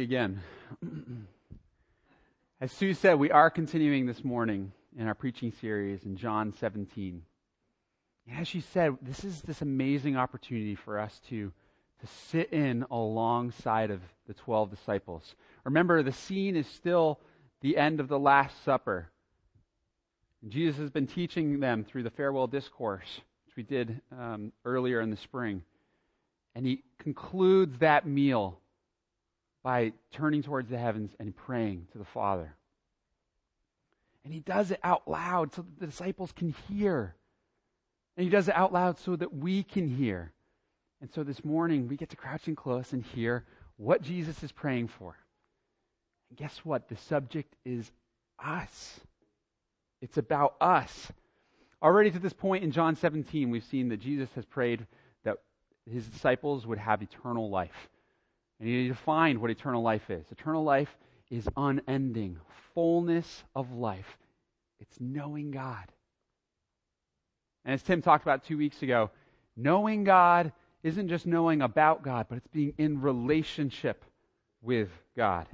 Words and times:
again. 0.00 0.40
As 2.60 2.72
Sue 2.72 2.94
said, 2.94 3.18
we 3.18 3.30
are 3.30 3.50
continuing 3.50 4.06
this 4.06 4.24
morning 4.24 4.72
in 4.96 5.06
our 5.06 5.14
preaching 5.14 5.52
series 5.60 6.04
in 6.04 6.16
John 6.16 6.52
17. 6.52 7.22
And 8.26 8.38
As 8.38 8.48
she 8.48 8.60
said, 8.60 8.96
this 9.02 9.24
is 9.24 9.42
this 9.42 9.60
amazing 9.60 10.16
opportunity 10.16 10.74
for 10.74 10.98
us 10.98 11.20
to, 11.28 11.52
to 12.00 12.06
sit 12.06 12.52
in 12.52 12.86
alongside 12.90 13.90
of 13.90 14.00
the 14.26 14.34
12 14.34 14.70
disciples. 14.70 15.34
Remember, 15.64 16.02
the 16.02 16.12
scene 16.12 16.56
is 16.56 16.66
still 16.66 17.18
the 17.60 17.76
end 17.76 18.00
of 18.00 18.08
the 18.08 18.18
Last 18.18 18.64
Supper. 18.64 19.08
Jesus 20.48 20.78
has 20.78 20.90
been 20.90 21.06
teaching 21.06 21.60
them 21.60 21.84
through 21.84 22.04
the 22.04 22.10
farewell 22.10 22.46
discourse, 22.46 23.20
which 23.46 23.56
we 23.56 23.62
did 23.62 24.00
um, 24.16 24.52
earlier 24.64 25.00
in 25.00 25.10
the 25.10 25.16
spring. 25.16 25.62
And 26.54 26.66
he 26.66 26.82
concludes 26.98 27.78
that 27.78 28.06
meal 28.06 28.58
by 29.62 29.92
turning 30.10 30.42
towards 30.42 30.70
the 30.70 30.78
heavens 30.78 31.12
and 31.18 31.36
praying 31.36 31.86
to 31.92 31.98
the 31.98 32.04
Father. 32.04 32.54
And 34.24 34.32
he 34.32 34.40
does 34.40 34.70
it 34.70 34.80
out 34.82 35.08
loud 35.08 35.52
so 35.52 35.62
that 35.62 35.80
the 35.80 35.86
disciples 35.86 36.32
can 36.32 36.54
hear. 36.68 37.14
And 38.16 38.24
he 38.24 38.30
does 38.30 38.48
it 38.48 38.54
out 38.54 38.72
loud 38.72 38.98
so 38.98 39.16
that 39.16 39.34
we 39.34 39.62
can 39.62 39.88
hear. 39.88 40.32
And 41.00 41.10
so 41.12 41.24
this 41.24 41.44
morning, 41.44 41.88
we 41.88 41.96
get 41.96 42.10
to 42.10 42.16
crouch 42.16 42.46
in 42.46 42.54
close 42.54 42.92
and 42.92 43.02
hear 43.02 43.44
what 43.76 44.02
Jesus 44.02 44.42
is 44.42 44.52
praying 44.52 44.88
for. 44.88 45.16
And 46.30 46.38
guess 46.38 46.58
what? 46.64 46.88
The 46.88 46.96
subject 46.96 47.54
is 47.64 47.90
us. 48.38 49.00
It's 50.00 50.18
about 50.18 50.54
us. 50.60 51.10
Already 51.82 52.12
to 52.12 52.18
this 52.18 52.32
point 52.32 52.62
in 52.62 52.70
John 52.70 52.94
17, 52.94 53.50
we've 53.50 53.64
seen 53.64 53.88
that 53.88 53.98
Jesus 53.98 54.28
has 54.36 54.44
prayed 54.44 54.86
that 55.24 55.38
his 55.90 56.06
disciples 56.06 56.66
would 56.66 56.78
have 56.78 57.02
eternal 57.02 57.50
life. 57.50 57.88
And 58.62 58.70
he 58.70 58.86
defined 58.86 59.40
what 59.40 59.50
eternal 59.50 59.82
life 59.82 60.08
is. 60.08 60.24
Eternal 60.30 60.62
life 60.62 60.96
is 61.32 61.48
unending, 61.56 62.38
fullness 62.74 63.42
of 63.56 63.72
life. 63.72 64.16
It's 64.78 65.00
knowing 65.00 65.50
God. 65.50 65.84
And 67.64 67.74
as 67.74 67.82
Tim 67.82 68.02
talked 68.02 68.22
about 68.22 68.44
two 68.44 68.56
weeks 68.56 68.80
ago, 68.80 69.10
knowing 69.56 70.04
God 70.04 70.52
isn't 70.84 71.08
just 71.08 71.26
knowing 71.26 71.60
about 71.60 72.04
God, 72.04 72.26
but 72.28 72.38
it's 72.38 72.46
being 72.46 72.72
in 72.78 73.00
relationship 73.00 74.04
with 74.60 74.90
God. 75.16 75.48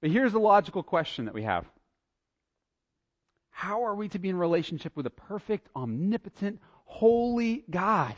But 0.00 0.10
here's 0.10 0.32
the 0.32 0.40
logical 0.40 0.82
question 0.82 1.26
that 1.26 1.34
we 1.34 1.44
have 1.44 1.64
How 3.50 3.84
are 3.84 3.94
we 3.94 4.08
to 4.08 4.18
be 4.18 4.30
in 4.30 4.36
relationship 4.36 4.96
with 4.96 5.06
a 5.06 5.10
perfect, 5.10 5.68
omnipotent, 5.76 6.58
holy 6.86 7.62
God? 7.70 8.16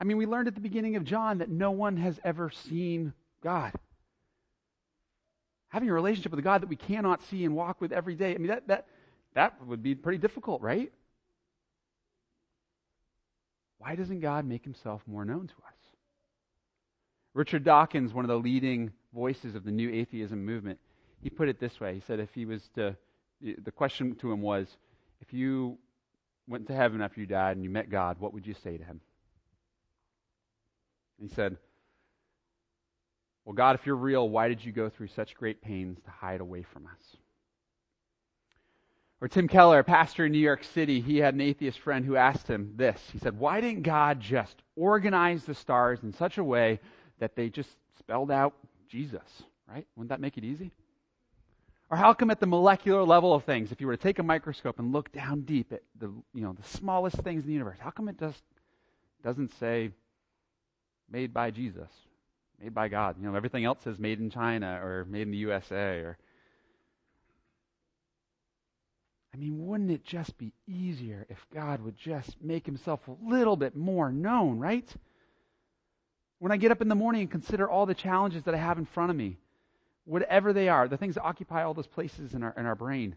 I 0.00 0.04
mean, 0.04 0.16
we 0.16 0.26
learned 0.26 0.48
at 0.48 0.54
the 0.54 0.60
beginning 0.60 0.96
of 0.96 1.04
John 1.04 1.38
that 1.38 1.48
no 1.48 1.70
one 1.70 1.96
has 1.96 2.18
ever 2.24 2.50
seen 2.50 3.12
God. 3.42 3.72
Having 5.68 5.90
a 5.90 5.94
relationship 5.94 6.30
with 6.32 6.38
a 6.38 6.42
God 6.42 6.62
that 6.62 6.68
we 6.68 6.76
cannot 6.76 7.22
see 7.24 7.44
and 7.44 7.54
walk 7.54 7.80
with 7.80 7.92
every 7.92 8.14
day, 8.14 8.34
I 8.34 8.38
mean, 8.38 8.48
that, 8.48 8.68
that, 8.68 8.86
that 9.34 9.66
would 9.66 9.82
be 9.82 9.94
pretty 9.94 10.18
difficult, 10.18 10.62
right? 10.62 10.92
Why 13.78 13.94
doesn't 13.94 14.20
God 14.20 14.44
make 14.44 14.64
himself 14.64 15.02
more 15.06 15.24
known 15.24 15.46
to 15.46 15.54
us? 15.66 15.74
Richard 17.34 17.64
Dawkins, 17.64 18.14
one 18.14 18.24
of 18.24 18.28
the 18.28 18.38
leading 18.38 18.92
voices 19.14 19.54
of 19.54 19.64
the 19.64 19.70
new 19.70 19.90
atheism 19.90 20.44
movement, 20.44 20.78
he 21.22 21.30
put 21.30 21.48
it 21.48 21.60
this 21.60 21.78
way. 21.80 21.94
He 21.94 22.00
said 22.00 22.20
if 22.20 22.32
he 22.34 22.46
was 22.46 22.62
to, 22.74 22.96
the 23.40 23.70
question 23.70 24.14
to 24.16 24.32
him 24.32 24.40
was, 24.42 24.68
if 25.20 25.32
you 25.32 25.78
went 26.48 26.66
to 26.68 26.74
heaven 26.74 27.02
after 27.02 27.20
you 27.20 27.26
died 27.26 27.56
and 27.56 27.64
you 27.64 27.70
met 27.70 27.90
God, 27.90 28.18
what 28.18 28.32
would 28.32 28.46
you 28.46 28.54
say 28.54 28.76
to 28.78 28.84
him? 28.84 29.00
He 31.20 31.28
said, 31.28 31.56
Well, 33.44 33.54
God, 33.54 33.74
if 33.74 33.86
you're 33.86 33.96
real, 33.96 34.28
why 34.28 34.48
did 34.48 34.64
you 34.64 34.72
go 34.72 34.88
through 34.88 35.08
such 35.08 35.34
great 35.34 35.62
pains 35.62 35.98
to 36.04 36.10
hide 36.10 36.40
away 36.40 36.62
from 36.62 36.86
us? 36.86 37.16
Or 39.20 39.26
Tim 39.26 39.48
Keller, 39.48 39.80
a 39.80 39.84
pastor 39.84 40.26
in 40.26 40.32
New 40.32 40.38
York 40.38 40.62
City, 40.62 41.00
he 41.00 41.16
had 41.18 41.34
an 41.34 41.40
atheist 41.40 41.80
friend 41.80 42.04
who 42.04 42.14
asked 42.14 42.46
him 42.46 42.72
this. 42.76 43.00
He 43.12 43.18
said, 43.18 43.38
Why 43.38 43.60
didn't 43.60 43.82
God 43.82 44.20
just 44.20 44.62
organize 44.76 45.44
the 45.44 45.54
stars 45.54 46.00
in 46.02 46.12
such 46.12 46.38
a 46.38 46.44
way 46.44 46.78
that 47.18 47.34
they 47.34 47.48
just 47.48 47.70
spelled 47.98 48.30
out 48.30 48.54
Jesus, 48.88 49.42
right? 49.68 49.86
Wouldn't 49.96 50.10
that 50.10 50.20
make 50.20 50.38
it 50.38 50.44
easy? 50.44 50.70
Or 51.90 51.96
how 51.96 52.12
come 52.12 52.30
at 52.30 52.38
the 52.38 52.46
molecular 52.46 53.02
level 53.02 53.34
of 53.34 53.44
things, 53.44 53.72
if 53.72 53.80
you 53.80 53.86
were 53.86 53.96
to 53.96 54.02
take 54.02 54.18
a 54.18 54.22
microscope 54.22 54.78
and 54.78 54.92
look 54.92 55.10
down 55.10 55.40
deep 55.40 55.72
at 55.72 55.82
the, 55.98 56.08
you 56.34 56.42
know, 56.42 56.52
the 56.52 56.68
smallest 56.68 57.16
things 57.22 57.42
in 57.42 57.48
the 57.48 57.54
universe, 57.54 57.78
how 57.80 57.90
come 57.90 58.08
it 58.08 58.18
just 58.18 58.42
doesn't 59.24 59.52
say 59.58 59.90
made 61.10 61.32
by 61.32 61.50
Jesus, 61.50 61.90
made 62.60 62.74
by 62.74 62.88
God. 62.88 63.16
You 63.20 63.28
know, 63.28 63.34
everything 63.34 63.64
else 63.64 63.86
is 63.86 63.98
made 63.98 64.20
in 64.20 64.30
China 64.30 64.80
or 64.82 65.04
made 65.08 65.22
in 65.22 65.30
the 65.30 65.38
USA 65.38 66.00
or 66.00 66.18
I 69.32 69.36
mean, 69.36 69.66
wouldn't 69.66 69.90
it 69.90 70.04
just 70.04 70.36
be 70.38 70.52
easier 70.66 71.24
if 71.28 71.38
God 71.54 71.80
would 71.82 71.96
just 71.96 72.36
make 72.42 72.66
himself 72.66 73.06
a 73.06 73.16
little 73.24 73.56
bit 73.56 73.76
more 73.76 74.10
known, 74.10 74.58
right? 74.58 74.88
When 76.40 76.50
I 76.50 76.56
get 76.56 76.72
up 76.72 76.80
in 76.80 76.88
the 76.88 76.96
morning 76.96 77.20
and 77.20 77.30
consider 77.30 77.68
all 77.68 77.86
the 77.86 77.94
challenges 77.94 78.42
that 78.44 78.54
I 78.54 78.58
have 78.58 78.78
in 78.78 78.86
front 78.86 79.10
of 79.10 79.16
me, 79.16 79.38
whatever 80.04 80.52
they 80.52 80.68
are, 80.68 80.88
the 80.88 80.96
things 80.96 81.14
that 81.14 81.22
occupy 81.22 81.62
all 81.62 81.74
those 81.74 81.86
places 81.86 82.34
in 82.34 82.42
our 82.42 82.54
in 82.56 82.66
our 82.66 82.74
brain, 82.74 83.16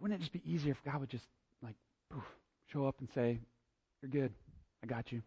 wouldn't 0.00 0.18
it 0.18 0.22
just 0.22 0.32
be 0.32 0.42
easier 0.50 0.72
if 0.72 0.82
God 0.84 1.00
would 1.00 1.10
just 1.10 1.26
like 1.62 1.74
poof, 2.10 2.24
show 2.72 2.86
up 2.86 2.96
and 3.00 3.08
say, 3.14 3.38
You're 4.00 4.10
good. 4.10 4.32
I 4.82 4.86
got 4.86 5.10
you. 5.10 5.22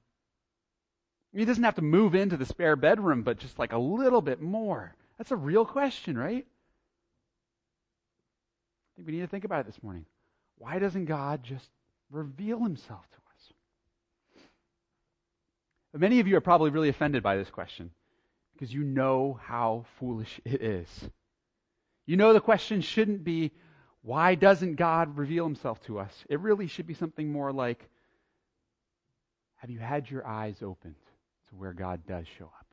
He 1.33 1.45
doesn't 1.45 1.63
have 1.63 1.75
to 1.75 1.81
move 1.81 2.13
into 2.13 2.35
the 2.35 2.45
spare 2.45 2.75
bedroom, 2.75 3.23
but 3.23 3.39
just 3.39 3.57
like 3.57 3.71
a 3.71 3.77
little 3.77 4.21
bit 4.21 4.41
more. 4.41 4.93
That's 5.17 5.31
a 5.31 5.35
real 5.37 5.65
question, 5.65 6.17
right? 6.17 6.45
I 8.85 8.95
think 8.95 9.07
we 9.07 9.13
need 9.13 9.21
to 9.21 9.27
think 9.27 9.45
about 9.45 9.61
it 9.61 9.67
this 9.67 9.81
morning. 9.81 10.05
Why 10.57 10.77
doesn't 10.79 11.05
God 11.05 11.43
just 11.43 11.69
reveal 12.11 12.59
himself 12.59 13.05
to 13.11 13.17
us? 13.17 13.53
But 15.93 16.01
many 16.01 16.19
of 16.19 16.27
you 16.27 16.35
are 16.35 16.41
probably 16.41 16.69
really 16.69 16.89
offended 16.89 17.23
by 17.23 17.37
this 17.37 17.49
question 17.49 17.91
because 18.53 18.73
you 18.73 18.83
know 18.83 19.39
how 19.41 19.85
foolish 19.99 20.41
it 20.43 20.61
is. 20.61 21.09
You 22.05 22.17
know 22.17 22.33
the 22.33 22.41
question 22.41 22.81
shouldn't 22.81 23.23
be, 23.23 23.51
why 24.01 24.35
doesn't 24.35 24.75
God 24.75 25.17
reveal 25.17 25.45
himself 25.45 25.81
to 25.85 25.99
us? 25.99 26.13
It 26.27 26.39
really 26.41 26.67
should 26.67 26.87
be 26.87 26.93
something 26.93 27.31
more 27.31 27.53
like, 27.53 27.87
have 29.57 29.69
you 29.69 29.79
had 29.79 30.09
your 30.09 30.27
eyes 30.27 30.61
opened? 30.61 30.95
To 31.51 31.55
where 31.55 31.73
God 31.73 32.01
does 32.07 32.25
show 32.37 32.45
up? 32.45 32.65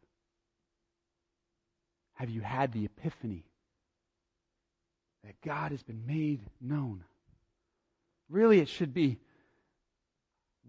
Have 2.15 2.31
you 2.31 2.41
had 2.41 2.73
the 2.73 2.85
epiphany 2.85 3.45
that 5.25 5.41
God 5.45 5.71
has 5.71 5.83
been 5.83 6.07
made 6.07 6.41
known? 6.61 7.05
Really, 8.29 8.61
it 8.61 8.69
should 8.69 8.95
be 8.95 9.19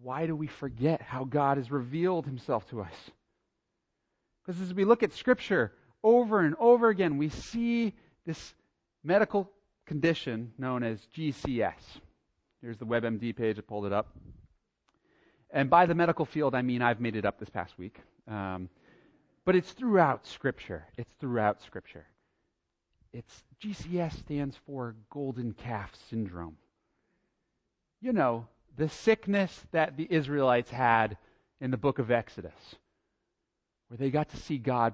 why 0.01 0.27
do 0.27 0.35
we 0.35 0.47
forget 0.47 1.01
how 1.01 1.23
God 1.23 1.57
has 1.57 1.71
revealed 1.71 2.25
himself 2.25 2.69
to 2.69 2.81
us? 2.81 2.93
Because 4.45 4.61
as 4.61 4.73
we 4.73 4.85
look 4.85 5.03
at 5.03 5.13
Scripture 5.13 5.73
over 6.03 6.39
and 6.39 6.55
over 6.59 6.89
again, 6.89 7.17
we 7.17 7.29
see 7.29 7.93
this 8.25 8.53
medical 9.03 9.49
condition 9.85 10.53
known 10.57 10.83
as 10.83 10.99
GCS. 11.15 11.73
Here's 12.61 12.77
the 12.77 12.85
WebMD 12.85 13.35
page, 13.35 13.57
I 13.57 13.61
pulled 13.61 13.85
it 13.85 13.93
up. 13.93 14.15
And 15.51 15.69
by 15.69 15.85
the 15.85 15.95
medical 15.95 16.25
field, 16.25 16.53
I 16.53 16.61
mean 16.61 16.81
I've 16.81 16.99
made 16.99 17.15
it 17.15 17.25
up 17.25 17.39
this 17.39 17.49
past 17.49 17.77
week. 17.77 17.99
Um, 18.27 18.69
but 19.45 19.55
it's 19.55 19.71
throughout 19.71 20.27
Scripture. 20.27 20.85
It's 20.97 21.11
throughout 21.19 21.61
Scripture. 21.61 22.05
It's 23.11 23.43
GCS 23.63 24.19
stands 24.19 24.55
for 24.67 24.95
Golden 25.09 25.53
Calf 25.53 25.91
Syndrome. 26.09 26.57
You 28.01 28.13
know, 28.13 28.47
the 28.77 28.89
sickness 28.89 29.65
that 29.71 29.97
the 29.97 30.07
Israelites 30.09 30.69
had 30.69 31.17
in 31.59 31.71
the 31.71 31.77
book 31.77 31.99
of 31.99 32.11
Exodus, 32.11 32.75
where 33.87 33.97
they 33.97 34.11
got 34.11 34.29
to 34.29 34.37
see 34.37 34.57
God 34.57 34.93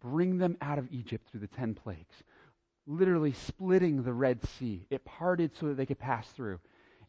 bring 0.00 0.38
them 0.38 0.56
out 0.60 0.78
of 0.78 0.90
Egypt 0.90 1.28
through 1.30 1.40
the 1.40 1.46
ten 1.46 1.74
plagues, 1.74 2.14
literally 2.86 3.32
splitting 3.32 4.02
the 4.02 4.12
Red 4.12 4.44
Sea. 4.46 4.86
It 4.90 5.04
parted 5.04 5.54
so 5.54 5.66
that 5.66 5.76
they 5.76 5.86
could 5.86 5.98
pass 5.98 6.26
through. 6.28 6.58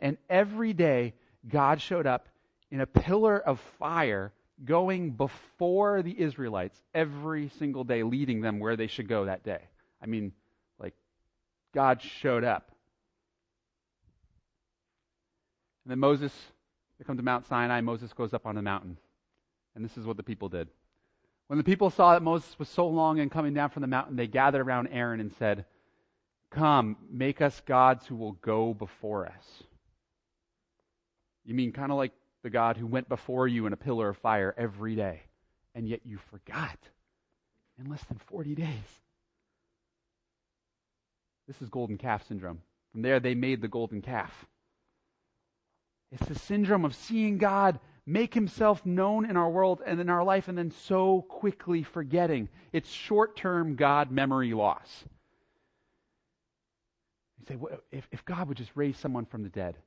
And 0.01 0.17
every 0.29 0.73
day, 0.73 1.13
God 1.47 1.81
showed 1.81 2.05
up 2.05 2.27
in 2.71 2.81
a 2.81 2.85
pillar 2.85 3.39
of 3.39 3.59
fire 3.79 4.33
going 4.63 5.11
before 5.11 6.01
the 6.01 6.19
Israelites 6.19 6.81
every 6.93 7.49
single 7.59 7.83
day, 7.83 8.03
leading 8.03 8.41
them 8.41 8.59
where 8.59 8.75
they 8.75 8.87
should 8.87 9.07
go 9.07 9.25
that 9.25 9.43
day. 9.43 9.61
I 10.01 10.05
mean, 10.05 10.31
like, 10.79 10.93
God 11.73 12.01
showed 12.01 12.43
up. 12.43 12.71
And 15.83 15.91
then 15.91 15.99
Moses, 15.99 16.33
they 16.97 17.05
come 17.05 17.17
to 17.17 17.23
Mount 17.23 17.47
Sinai, 17.47 17.81
Moses 17.81 18.13
goes 18.13 18.33
up 18.33 18.45
on 18.45 18.55
the 18.55 18.61
mountain. 18.61 18.97
And 19.75 19.83
this 19.83 19.97
is 19.97 20.05
what 20.05 20.17
the 20.17 20.23
people 20.23 20.49
did. 20.49 20.69
When 21.47 21.57
the 21.57 21.63
people 21.63 21.89
saw 21.89 22.13
that 22.13 22.23
Moses 22.23 22.57
was 22.57 22.69
so 22.69 22.87
long 22.87 23.19
in 23.19 23.29
coming 23.29 23.53
down 23.53 23.69
from 23.69 23.81
the 23.81 23.87
mountain, 23.87 24.15
they 24.15 24.25
gathered 24.25 24.65
around 24.65 24.87
Aaron 24.87 25.19
and 25.19 25.31
said, 25.37 25.65
Come, 26.49 26.95
make 27.11 27.41
us 27.41 27.61
gods 27.65 28.07
who 28.07 28.15
will 28.15 28.31
go 28.31 28.73
before 28.73 29.27
us. 29.27 29.63
You 31.43 31.53
mean 31.53 31.71
kind 31.71 31.91
of 31.91 31.97
like 31.97 32.13
the 32.45 32.51
God 32.51 32.77
who 32.77 32.85
went 32.85 33.09
before 33.09 33.47
you 33.47 33.65
in 33.65 33.73
a 33.73 33.77
pillar 33.77 34.09
of 34.09 34.17
fire 34.17 34.53
every 34.55 34.95
day, 34.95 35.23
and 35.73 35.89
yet 35.89 36.01
you 36.05 36.19
forgot. 36.29 36.77
in 37.79 37.89
less 37.89 38.03
than 38.03 38.19
40 38.19 38.53
days. 38.53 39.01
This 41.47 41.59
is 41.59 41.69
golden 41.69 41.97
calf 41.97 42.27
syndrome. 42.27 42.61
From 42.91 43.01
there, 43.01 43.19
they 43.19 43.33
made 43.33 43.61
the 43.61 43.67
golden 43.67 43.99
calf. 44.03 44.45
It's 46.11 46.27
the 46.27 46.37
syndrome 46.37 46.85
of 46.85 46.93
seeing 46.93 47.39
God 47.39 47.79
make 48.05 48.35
himself 48.35 48.85
known 48.85 49.27
in 49.27 49.37
our 49.37 49.49
world 49.49 49.81
and 49.83 49.99
in 49.99 50.07
our 50.07 50.23
life 50.23 50.47
and 50.47 50.55
then 50.55 50.69
so 50.69 51.23
quickly 51.23 51.81
forgetting. 51.81 52.47
It's 52.71 52.91
short 52.91 53.35
term 53.35 53.75
God 53.75 54.11
memory 54.11 54.53
loss. 54.53 55.03
You 57.39 57.45
say, 57.47 57.55
well, 57.55 57.79
if, 57.91 58.07
if 58.11 58.23
God 58.23 58.47
would 58.49 58.57
just 58.57 58.71
raise 58.75 58.97
someone 58.97 59.25
from 59.25 59.41
the 59.41 59.49
dead, 59.49 59.77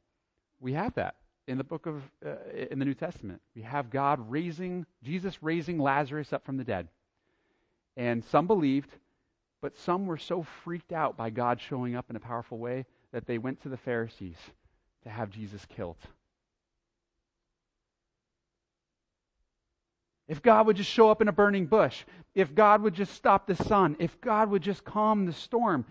we 0.61 0.73
have 0.73 0.97
that 0.97 1.15
in 1.49 1.59
the 1.59 1.65
book 1.65 1.87
of, 1.87 2.03
uh, 2.25 2.37
in 2.71 2.79
the 2.79 2.85
New 2.85 2.95
Testament. 2.95 3.41
We 3.57 3.63
have 3.63 3.91
God 3.91 4.31
raising, 4.31 4.87
Jesus 5.03 5.43
raising 5.43 5.79
Lazarus 5.79 6.33
up 6.33 6.45
from 6.45 6.59
the 6.59 6.65
dead. 6.65 6.89
And 7.97 8.23
some 8.25 8.47
believed, 8.47 8.91
but 9.61 9.77
some 9.77 10.07
were 10.07 10.19
so 10.19 10.43
freaked 10.43 10.93
out 10.93 11.17
by 11.17 11.31
God 11.31 11.61
showing 11.61 11.97
up 11.97 12.11
in 12.11 12.17
a 12.17 12.21
powerful 12.21 12.59
way 12.59 12.87
that 13.13 13.27
they 13.27 13.39
went 13.39 13.63
to 13.63 13.69
the 13.69 13.77
Pharisees 13.77 14.37
to 15.03 15.09
have 15.09 15.31
Jesus 15.31 15.65
killed. 15.67 15.97
If 20.29 20.43
God 20.43 20.67
would 20.67 20.77
just 20.77 20.91
show 20.91 21.11
up 21.11 21.23
in 21.23 21.29
a 21.29 21.33
burning 21.33 21.67
bush, 21.67 22.05
if 22.35 22.55
God 22.55 22.83
would 22.83 22.95
just 22.95 23.15
stop 23.15 23.47
the 23.47 23.57
sun, 23.57 23.97
if 23.99 24.21
God 24.21 24.51
would 24.51 24.63
just 24.63 24.85
calm 24.85 25.25
the 25.25 25.33
storm, 25.33 25.87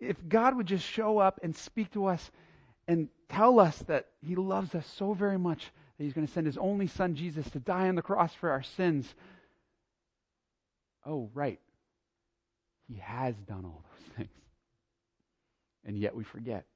if 0.00 0.16
God 0.28 0.56
would 0.56 0.66
just 0.66 0.84
show 0.84 1.18
up 1.18 1.38
and 1.44 1.54
speak 1.54 1.92
to 1.92 2.06
us 2.06 2.30
and 2.88 3.08
tell 3.28 3.58
us 3.60 3.76
that 3.88 4.06
He 4.26 4.34
loves 4.36 4.74
us 4.74 4.86
so 4.96 5.12
very 5.12 5.38
much 5.38 5.64
that 5.98 6.04
He's 6.04 6.12
going 6.12 6.26
to 6.26 6.32
send 6.32 6.46
His 6.46 6.58
only 6.58 6.86
Son, 6.86 7.14
Jesus, 7.14 7.48
to 7.50 7.58
die 7.58 7.88
on 7.88 7.94
the 7.94 8.02
cross 8.02 8.32
for 8.34 8.50
our 8.50 8.62
sins. 8.62 9.12
Oh, 11.04 11.30
right. 11.34 11.60
He 12.88 12.98
has 12.98 13.34
done 13.48 13.64
all 13.64 13.82
those 13.90 14.12
things. 14.16 14.28
And 15.84 15.98
yet 15.98 16.14
we 16.14 16.24
forget. 16.24 16.66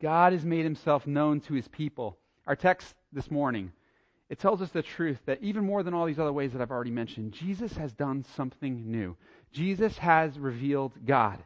God 0.00 0.32
has 0.32 0.44
made 0.44 0.64
himself 0.64 1.06
known 1.06 1.40
to 1.40 1.54
his 1.54 1.68
people. 1.68 2.16
Our 2.46 2.56
text 2.56 2.94
this 3.12 3.30
morning, 3.30 3.72
it 4.30 4.38
tells 4.38 4.62
us 4.62 4.70
the 4.70 4.82
truth 4.82 5.18
that 5.26 5.42
even 5.42 5.64
more 5.64 5.82
than 5.82 5.92
all 5.92 6.06
these 6.06 6.18
other 6.18 6.32
ways 6.32 6.52
that 6.52 6.62
I've 6.62 6.70
already 6.70 6.90
mentioned, 6.90 7.32
Jesus 7.32 7.72
has 7.76 7.92
done 7.92 8.24
something 8.36 8.90
new. 8.90 9.16
Jesus 9.52 9.98
has 9.98 10.38
revealed 10.38 10.92
God. 11.04 11.38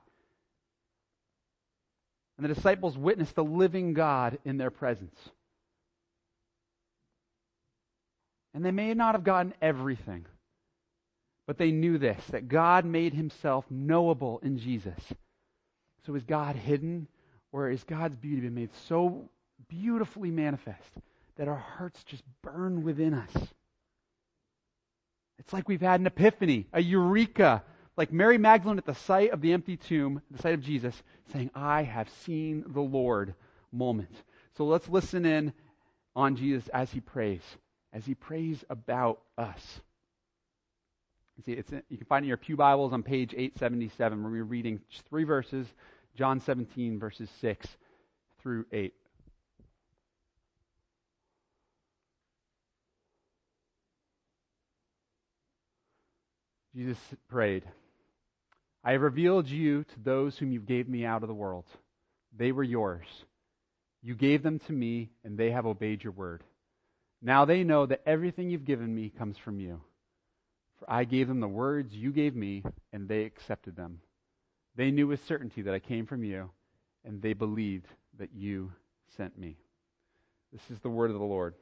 And 2.37 2.45
the 2.45 2.55
disciples 2.55 2.99
witnessed 2.99 3.35
the 3.35 3.45
living 3.45 3.95
God 3.95 4.39
in 4.45 4.57
their 4.57 4.71
presence. 4.71 5.17
And 8.55 8.65
they 8.65 8.71
may 8.71 8.95
not 8.95 9.15
have 9.15 9.25
gotten 9.25 9.55
everything, 9.61 10.27
but 11.47 11.59
they 11.59 11.73
knew 11.73 11.99
this 11.99 12.25
that 12.29 12.49
God 12.49 12.85
made 12.85 13.13
himself 13.15 13.65
knowable 13.71 14.41
in 14.43 14.59
Jesus. 14.59 14.99
So 16.07 16.15
is 16.15 16.23
God 16.23 16.57
hidden, 16.57 17.09
or 17.53 17.71
is 17.71 17.83
God's 17.85 18.17
beauty 18.17 18.43
been 18.43 18.55
made 18.55 18.71
so 18.89 19.29
beautifully 19.69 20.31
manifest 20.31 20.91
that 21.37 21.49
our 21.49 21.57
hearts 21.57 22.03
just 22.05 22.23
burn 22.43 22.85
within 22.85 23.15
us? 23.15 23.31
It's 25.39 25.53
like 25.53 25.69
we've 25.69 25.81
had 25.81 26.01
an 26.01 26.07
epiphany, 26.07 26.67
a 26.73 26.81
eureka, 26.81 27.65
like 27.97 28.13
Mary 28.13 28.39
Magdalene 28.39 28.79
at 28.79 28.87
the 28.87 28.95
sight 28.95 29.31
of 29.31 29.41
the 29.41 29.53
empty 29.53 29.77
tomb, 29.77 30.23
the 30.31 30.43
sight 30.43 30.55
of 30.55 30.61
Jesus, 30.61 31.03
saying, 31.33 31.51
I 31.55 31.83
have 31.83 32.09
seen 32.09 32.65
the 32.67 32.81
Lord 32.81 33.35
moment. 33.73 34.23
So 34.57 34.65
let's 34.65 34.89
listen 34.89 35.25
in 35.25 35.53
on 36.17 36.37
Jesus 36.37 36.69
as 36.69 36.91
he 36.91 37.01
prays, 37.01 37.43
as 37.93 38.05
he 38.05 38.15
prays 38.15 38.65
about 38.69 39.21
us. 39.39 39.81
See, 41.45 41.53
it's, 41.53 41.73
you 41.89 41.97
can 41.99 42.07
find 42.07 42.25
it 42.25 42.27
in 42.27 42.29
your 42.29 42.37
Pew 42.37 42.57
Bibles 42.57 42.93
on 42.93 43.03
page 43.03 43.35
877. 43.35 44.23
where 44.23 44.31
We're 44.31 44.45
reading 44.45 44.81
just 44.89 45.05
three 45.07 45.25
verses, 45.25 45.67
John 46.17 46.41
17, 46.41 46.99
verses 46.99 47.29
6 47.41 47.67
through 48.41 48.67
8. 48.73 48.95
Jesus 56.75 56.99
prayed, 57.29 57.65
I 58.85 58.93
have 58.93 59.01
revealed 59.01 59.49
you 59.49 59.85
to 59.85 60.01
those 60.01 60.37
whom 60.37 60.53
you 60.53 60.61
gave 60.61 60.89
me 60.89 61.07
out 61.07 61.23
of 61.23 61.29
the 61.29 61.35
world. 61.35 61.65
They 62.37 62.53
were 62.53 62.63
yours. 62.63 63.07
You 64.03 64.15
gave 64.15 64.43
them 64.43 64.59
to 64.61 64.73
me, 64.73 65.11
and 65.25 65.39
they 65.39 65.51
have 65.53 65.65
obeyed 65.65 66.05
your 66.05 66.13
word. 66.13 66.45
Now 67.23 67.47
they 67.47 67.65
know 67.65 67.87
that 67.87 68.03
everything 68.05 68.51
you've 68.51 68.67
given 68.67 68.95
me 68.95 69.09
comes 69.09 69.39
from 69.39 69.59
you. 69.59 69.81
For 70.79 70.91
I 70.91 71.05
gave 71.05 71.29
them 71.29 71.41
the 71.41 71.49
words 71.49 71.95
you 71.95 72.13
gave 72.13 72.37
me, 72.37 72.63
and 72.93 73.09
they 73.09 73.23
accepted 73.23 73.75
them. 73.75 74.01
They 74.77 74.91
knew 74.91 75.07
with 75.07 75.25
certainty 75.27 75.63
that 75.63 75.73
I 75.73 75.79
came 75.79 76.05
from 76.05 76.23
you, 76.23 76.51
and 77.07 77.23
they 77.23 77.33
believed 77.33 77.87
that 78.19 78.35
you 78.35 78.73
sent 79.17 79.39
me. 79.39 79.57
This 80.53 80.71
is 80.71 80.79
the 80.81 80.91
word 80.91 81.11
of 81.11 81.19
the 81.19 81.25
Lord. 81.25 81.55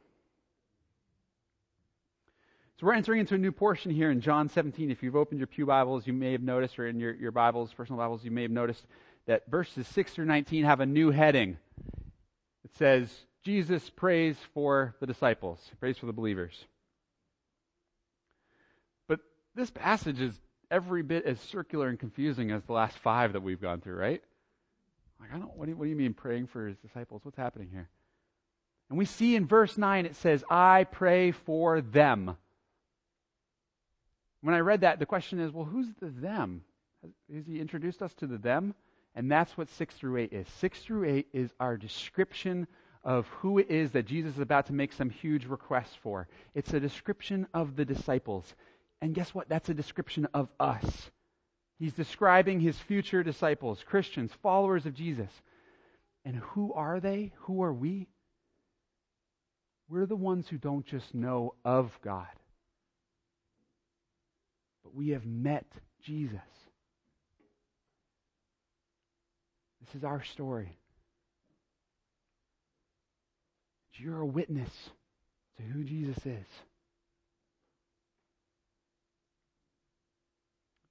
So 2.82 2.88
we're 2.88 2.94
entering 2.94 3.20
into 3.20 3.36
a 3.36 3.38
new 3.38 3.52
portion 3.52 3.92
here 3.92 4.10
in 4.10 4.20
John 4.20 4.48
17. 4.48 4.90
If 4.90 5.04
you've 5.04 5.14
opened 5.14 5.38
your 5.38 5.46
Pew 5.46 5.64
Bibles, 5.64 6.04
you 6.04 6.12
may 6.12 6.32
have 6.32 6.42
noticed, 6.42 6.80
or 6.80 6.88
in 6.88 6.98
your, 6.98 7.14
your 7.14 7.30
Bibles, 7.30 7.72
personal 7.72 7.96
Bibles, 7.96 8.24
you 8.24 8.32
may 8.32 8.42
have 8.42 8.50
noticed 8.50 8.84
that 9.26 9.48
verses 9.48 9.86
6 9.86 10.12
through 10.12 10.24
19 10.24 10.64
have 10.64 10.80
a 10.80 10.86
new 10.86 11.12
heading. 11.12 11.58
It 12.64 12.74
says, 12.76 13.08
Jesus 13.44 13.88
prays 13.88 14.36
for 14.52 14.96
the 14.98 15.06
disciples, 15.06 15.60
prays 15.78 15.96
for 15.96 16.06
the 16.06 16.12
believers. 16.12 16.64
But 19.06 19.20
this 19.54 19.70
passage 19.70 20.20
is 20.20 20.40
every 20.68 21.04
bit 21.04 21.24
as 21.24 21.38
circular 21.38 21.86
and 21.86 22.00
confusing 22.00 22.50
as 22.50 22.64
the 22.64 22.72
last 22.72 22.98
five 22.98 23.34
that 23.34 23.44
we've 23.44 23.62
gone 23.62 23.80
through, 23.80 23.94
right? 23.94 24.22
Like, 25.20 25.32
I 25.32 25.38
don't, 25.38 25.56
what 25.56 25.66
do 25.66 25.70
you, 25.70 25.76
what 25.76 25.84
do 25.84 25.90
you 25.90 25.96
mean 25.96 26.14
praying 26.14 26.48
for 26.48 26.66
his 26.66 26.78
disciples? 26.78 27.20
What's 27.24 27.38
happening 27.38 27.68
here? 27.70 27.88
And 28.90 28.98
we 28.98 29.04
see 29.04 29.36
in 29.36 29.46
verse 29.46 29.78
9 29.78 30.04
it 30.04 30.16
says, 30.16 30.42
I 30.50 30.82
pray 30.82 31.30
for 31.30 31.80
them. 31.80 32.38
When 34.42 34.54
I 34.54 34.58
read 34.58 34.80
that, 34.80 34.98
the 34.98 35.06
question 35.06 35.40
is, 35.40 35.52
well, 35.52 35.64
who's 35.64 35.86
the 36.00 36.10
them? 36.10 36.62
Has 37.32 37.46
he 37.46 37.60
introduced 37.60 38.02
us 38.02 38.12
to 38.14 38.26
the 38.26 38.38
them? 38.38 38.74
And 39.14 39.30
that's 39.30 39.56
what 39.56 39.68
6 39.70 39.94
through 39.94 40.18
8 40.18 40.32
is. 40.32 40.48
6 40.58 40.80
through 40.80 41.04
8 41.04 41.28
is 41.32 41.50
our 41.60 41.76
description 41.76 42.66
of 43.04 43.26
who 43.28 43.58
it 43.58 43.70
is 43.70 43.92
that 43.92 44.06
Jesus 44.06 44.34
is 44.34 44.40
about 44.40 44.66
to 44.66 44.72
make 44.72 44.92
some 44.92 45.10
huge 45.10 45.46
request 45.46 45.98
for. 46.02 46.28
It's 46.54 46.72
a 46.72 46.80
description 46.80 47.46
of 47.54 47.76
the 47.76 47.84
disciples. 47.84 48.54
And 49.00 49.14
guess 49.14 49.34
what? 49.34 49.48
That's 49.48 49.68
a 49.68 49.74
description 49.74 50.26
of 50.34 50.48
us. 50.58 51.10
He's 51.78 51.94
describing 51.94 52.60
his 52.60 52.78
future 52.78 53.22
disciples, 53.22 53.84
Christians, 53.84 54.32
followers 54.42 54.86
of 54.86 54.94
Jesus. 54.94 55.30
And 56.24 56.36
who 56.36 56.72
are 56.72 57.00
they? 57.00 57.32
Who 57.40 57.62
are 57.62 57.72
we? 57.72 58.08
We're 59.88 60.06
the 60.06 60.16
ones 60.16 60.48
who 60.48 60.58
don't 60.58 60.86
just 60.86 61.14
know 61.14 61.54
of 61.64 61.98
God 62.02 62.28
but 64.82 64.94
we 64.94 65.10
have 65.10 65.24
met 65.24 65.66
Jesus. 66.02 66.40
This 69.84 69.94
is 69.96 70.04
our 70.04 70.22
story. 70.22 70.76
You're 74.02 74.20
a 74.20 74.26
witness 74.26 74.70
to 75.56 75.62
who 75.62 75.84
Jesus 75.84 76.16
is. 76.18 76.46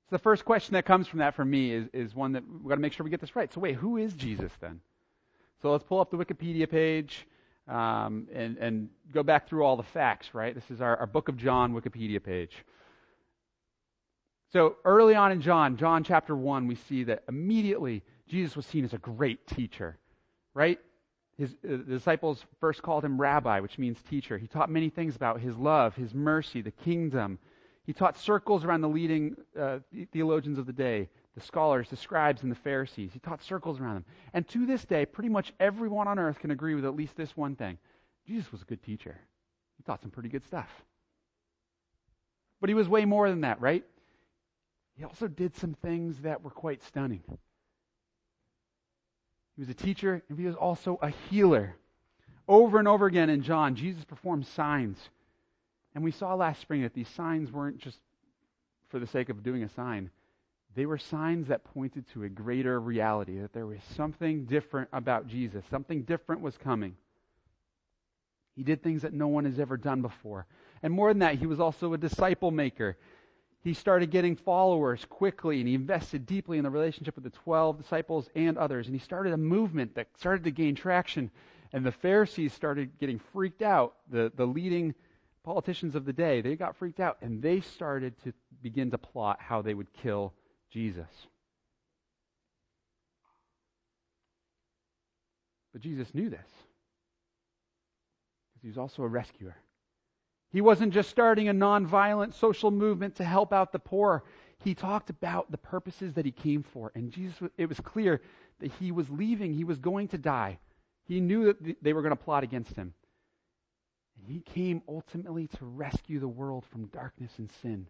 So 0.09 0.15
the 0.15 0.19
first 0.19 0.45
question 0.45 0.75
that 0.75 0.85
comes 0.85 1.07
from 1.07 1.19
that 1.19 1.35
for 1.35 1.43
me 1.43 1.73
is, 1.73 1.87
is 1.93 2.15
one 2.15 2.33
that 2.33 2.43
we've 2.47 2.69
got 2.69 2.75
to 2.75 2.81
make 2.81 2.93
sure 2.93 3.03
we 3.03 3.09
get 3.09 3.19
this 3.19 3.35
right. 3.35 3.51
So 3.53 3.59
wait, 3.59 3.75
who 3.75 3.97
is 3.97 4.13
Jesus 4.13 4.51
then? 4.61 4.79
So 5.61 5.71
let's 5.71 5.83
pull 5.83 5.99
up 5.99 6.09
the 6.09 6.17
Wikipedia 6.17 6.69
page 6.69 7.27
um, 7.67 8.27
and, 8.33 8.57
and 8.57 8.89
go 9.13 9.23
back 9.23 9.49
through 9.49 9.63
all 9.63 9.75
the 9.75 9.83
facts, 9.83 10.33
right? 10.33 10.55
This 10.55 10.69
is 10.69 10.81
our, 10.81 10.95
our 10.97 11.07
Book 11.07 11.27
of 11.27 11.37
John 11.37 11.73
Wikipedia 11.73 12.23
page. 12.23 12.53
So 14.51 14.75
early 14.83 15.15
on 15.15 15.31
in 15.31 15.41
John, 15.41 15.77
John 15.77 16.03
chapter 16.03 16.35
1, 16.35 16.67
we 16.67 16.75
see 16.75 17.05
that 17.05 17.23
immediately 17.29 18.03
Jesus 18.27 18.55
was 18.55 18.65
seen 18.65 18.83
as 18.83 18.93
a 18.93 18.97
great 18.97 19.47
teacher, 19.47 19.97
right? 20.53 20.77
His 21.37 21.51
uh, 21.63 21.77
the 21.77 21.77
disciples 21.77 22.45
first 22.59 22.81
called 22.81 23.05
him 23.05 23.19
rabbi, 23.19 23.61
which 23.61 23.77
means 23.77 24.01
teacher. 24.01 24.37
He 24.37 24.47
taught 24.47 24.69
many 24.69 24.89
things 24.89 25.15
about 25.15 25.39
his 25.39 25.55
love, 25.55 25.95
his 25.95 26.13
mercy, 26.13 26.61
the 26.61 26.71
kingdom. 26.71 27.39
He 27.85 27.93
taught 27.93 28.17
circles 28.17 28.65
around 28.65 28.81
the 28.81 28.89
leading 28.89 29.37
uh, 29.57 29.79
theologians 30.11 30.57
of 30.57 30.65
the 30.65 30.73
day, 30.73 31.09
the 31.33 31.41
scholars, 31.41 31.89
the 31.89 31.95
scribes, 31.95 32.43
and 32.43 32.51
the 32.51 32.55
Pharisees. 32.55 33.11
He 33.13 33.19
taught 33.19 33.41
circles 33.41 33.79
around 33.79 33.95
them. 33.95 34.05
And 34.33 34.45
to 34.49 34.65
this 34.65 34.83
day, 34.83 35.05
pretty 35.05 35.29
much 35.29 35.53
everyone 35.61 36.09
on 36.09 36.19
earth 36.19 36.39
can 36.39 36.51
agree 36.51 36.75
with 36.75 36.85
at 36.85 36.95
least 36.95 37.15
this 37.15 37.37
one 37.37 37.55
thing 37.55 37.77
Jesus 38.27 38.51
was 38.51 38.61
a 38.61 38.65
good 38.65 38.83
teacher. 38.83 39.17
He 39.77 39.83
taught 39.83 40.01
some 40.01 40.11
pretty 40.11 40.29
good 40.29 40.43
stuff. 40.43 40.69
But 42.59 42.69
he 42.69 42.75
was 42.75 42.89
way 42.89 43.05
more 43.05 43.29
than 43.29 43.41
that, 43.41 43.59
right? 43.61 43.83
He 44.97 45.03
also 45.03 45.27
did 45.27 45.55
some 45.55 45.73
things 45.73 46.19
that 46.21 46.43
were 46.43 46.51
quite 46.51 46.83
stunning. 46.83 47.23
He 49.55 49.61
was 49.61 49.69
a 49.69 49.73
teacher, 49.73 50.21
and 50.29 50.39
he 50.39 50.45
was 50.45 50.55
also 50.55 50.99
a 51.01 51.09
healer. 51.29 51.75
Over 52.47 52.79
and 52.79 52.87
over 52.87 53.05
again 53.05 53.29
in 53.29 53.43
John, 53.43 53.75
Jesus 53.75 54.03
performed 54.03 54.47
signs. 54.47 54.97
And 55.93 56.03
we 56.03 56.11
saw 56.11 56.33
last 56.35 56.61
spring 56.61 56.83
that 56.83 56.93
these 56.93 57.09
signs 57.09 57.51
weren't 57.51 57.79
just 57.79 57.99
for 58.89 58.99
the 58.99 59.07
sake 59.07 59.29
of 59.29 59.43
doing 59.43 59.63
a 59.63 59.69
sign. 59.69 60.09
They 60.75 60.85
were 60.85 60.97
signs 60.97 61.47
that 61.47 61.65
pointed 61.65 62.05
to 62.13 62.23
a 62.23 62.29
greater 62.29 62.79
reality, 62.79 63.39
that 63.39 63.53
there 63.53 63.65
was 63.65 63.79
something 63.95 64.45
different 64.45 64.89
about 64.93 65.27
Jesus. 65.27 65.65
Something 65.69 66.03
different 66.03 66.41
was 66.41 66.57
coming. 66.57 66.95
He 68.55 68.63
did 68.63 68.81
things 68.81 69.01
that 69.01 69.13
no 69.13 69.27
one 69.27 69.45
has 69.45 69.59
ever 69.59 69.77
done 69.77 70.01
before. 70.01 70.45
And 70.81 70.93
more 70.93 71.09
than 71.09 71.19
that, 71.19 71.35
he 71.35 71.45
was 71.45 71.59
also 71.59 71.93
a 71.93 71.97
disciple 71.97 72.51
maker. 72.51 72.97
He 73.63 73.73
started 73.75 74.09
getting 74.09 74.35
followers 74.35 75.05
quickly, 75.05 75.59
and 75.59 75.67
he 75.67 75.75
invested 75.75 76.25
deeply 76.25 76.57
in 76.57 76.63
the 76.63 76.69
relationship 76.69 77.15
with 77.15 77.23
the 77.23 77.29
12 77.29 77.77
disciples 77.77 78.27
and 78.35 78.57
others. 78.57 78.87
And 78.87 78.95
he 78.95 78.99
started 78.99 79.33
a 79.33 79.37
movement 79.37 79.93
that 79.95 80.07
started 80.17 80.43
to 80.45 80.51
gain 80.51 80.73
traction. 80.73 81.29
And 81.71 81.85
the 81.85 81.91
Pharisees 81.91 82.53
started 82.53 82.97
getting 82.99 83.19
freaked 83.31 83.61
out. 83.61 83.93
The, 84.09 84.31
the 84.35 84.47
leading 84.47 84.95
politicians 85.43 85.95
of 85.95 86.05
the 86.05 86.13
day, 86.13 86.41
they 86.41 86.55
got 86.55 86.75
freaked 86.75 86.99
out, 86.99 87.17
and 87.21 87.41
they 87.41 87.61
started 87.61 88.15
to 88.23 88.33
begin 88.63 88.89
to 88.91 88.97
plot 88.97 89.39
how 89.39 89.61
they 89.61 89.75
would 89.75 89.93
kill 89.93 90.33
Jesus. 90.71 91.09
But 95.71 95.81
Jesus 95.81 96.13
knew 96.13 96.29
this 96.29 96.47
because 98.49 98.61
he 98.63 98.67
was 98.67 98.77
also 98.77 99.03
a 99.03 99.07
rescuer. 99.07 99.55
He 100.51 100.61
wasn't 100.61 100.93
just 100.93 101.09
starting 101.09 101.47
a 101.47 101.53
nonviolent 101.53 102.33
social 102.33 102.71
movement 102.71 103.15
to 103.15 103.23
help 103.23 103.53
out 103.53 103.71
the 103.71 103.79
poor. 103.79 104.23
He 104.63 104.75
talked 104.75 105.09
about 105.09 105.49
the 105.49 105.57
purposes 105.57 106.13
that 106.13 106.25
he 106.25 106.31
came 106.31 106.61
for. 106.61 106.91
And 106.93 107.11
Jesus, 107.11 107.49
it 107.57 107.69
was 107.69 107.79
clear 107.79 108.21
that 108.59 108.71
he 108.73 108.91
was 108.91 109.09
leaving. 109.09 109.53
He 109.53 109.63
was 109.63 109.79
going 109.79 110.09
to 110.09 110.17
die. 110.17 110.59
He 111.05 111.19
knew 111.21 111.45
that 111.45 111.77
they 111.81 111.93
were 111.93 112.01
going 112.01 112.15
to 112.15 112.21
plot 112.21 112.43
against 112.43 112.75
him. 112.75 112.93
And 114.17 114.27
he 114.27 114.41
came 114.41 114.83
ultimately 114.87 115.47
to 115.47 115.65
rescue 115.65 116.19
the 116.19 116.27
world 116.27 116.65
from 116.69 116.87
darkness 116.87 117.31
and 117.37 117.49
sin. 117.61 117.87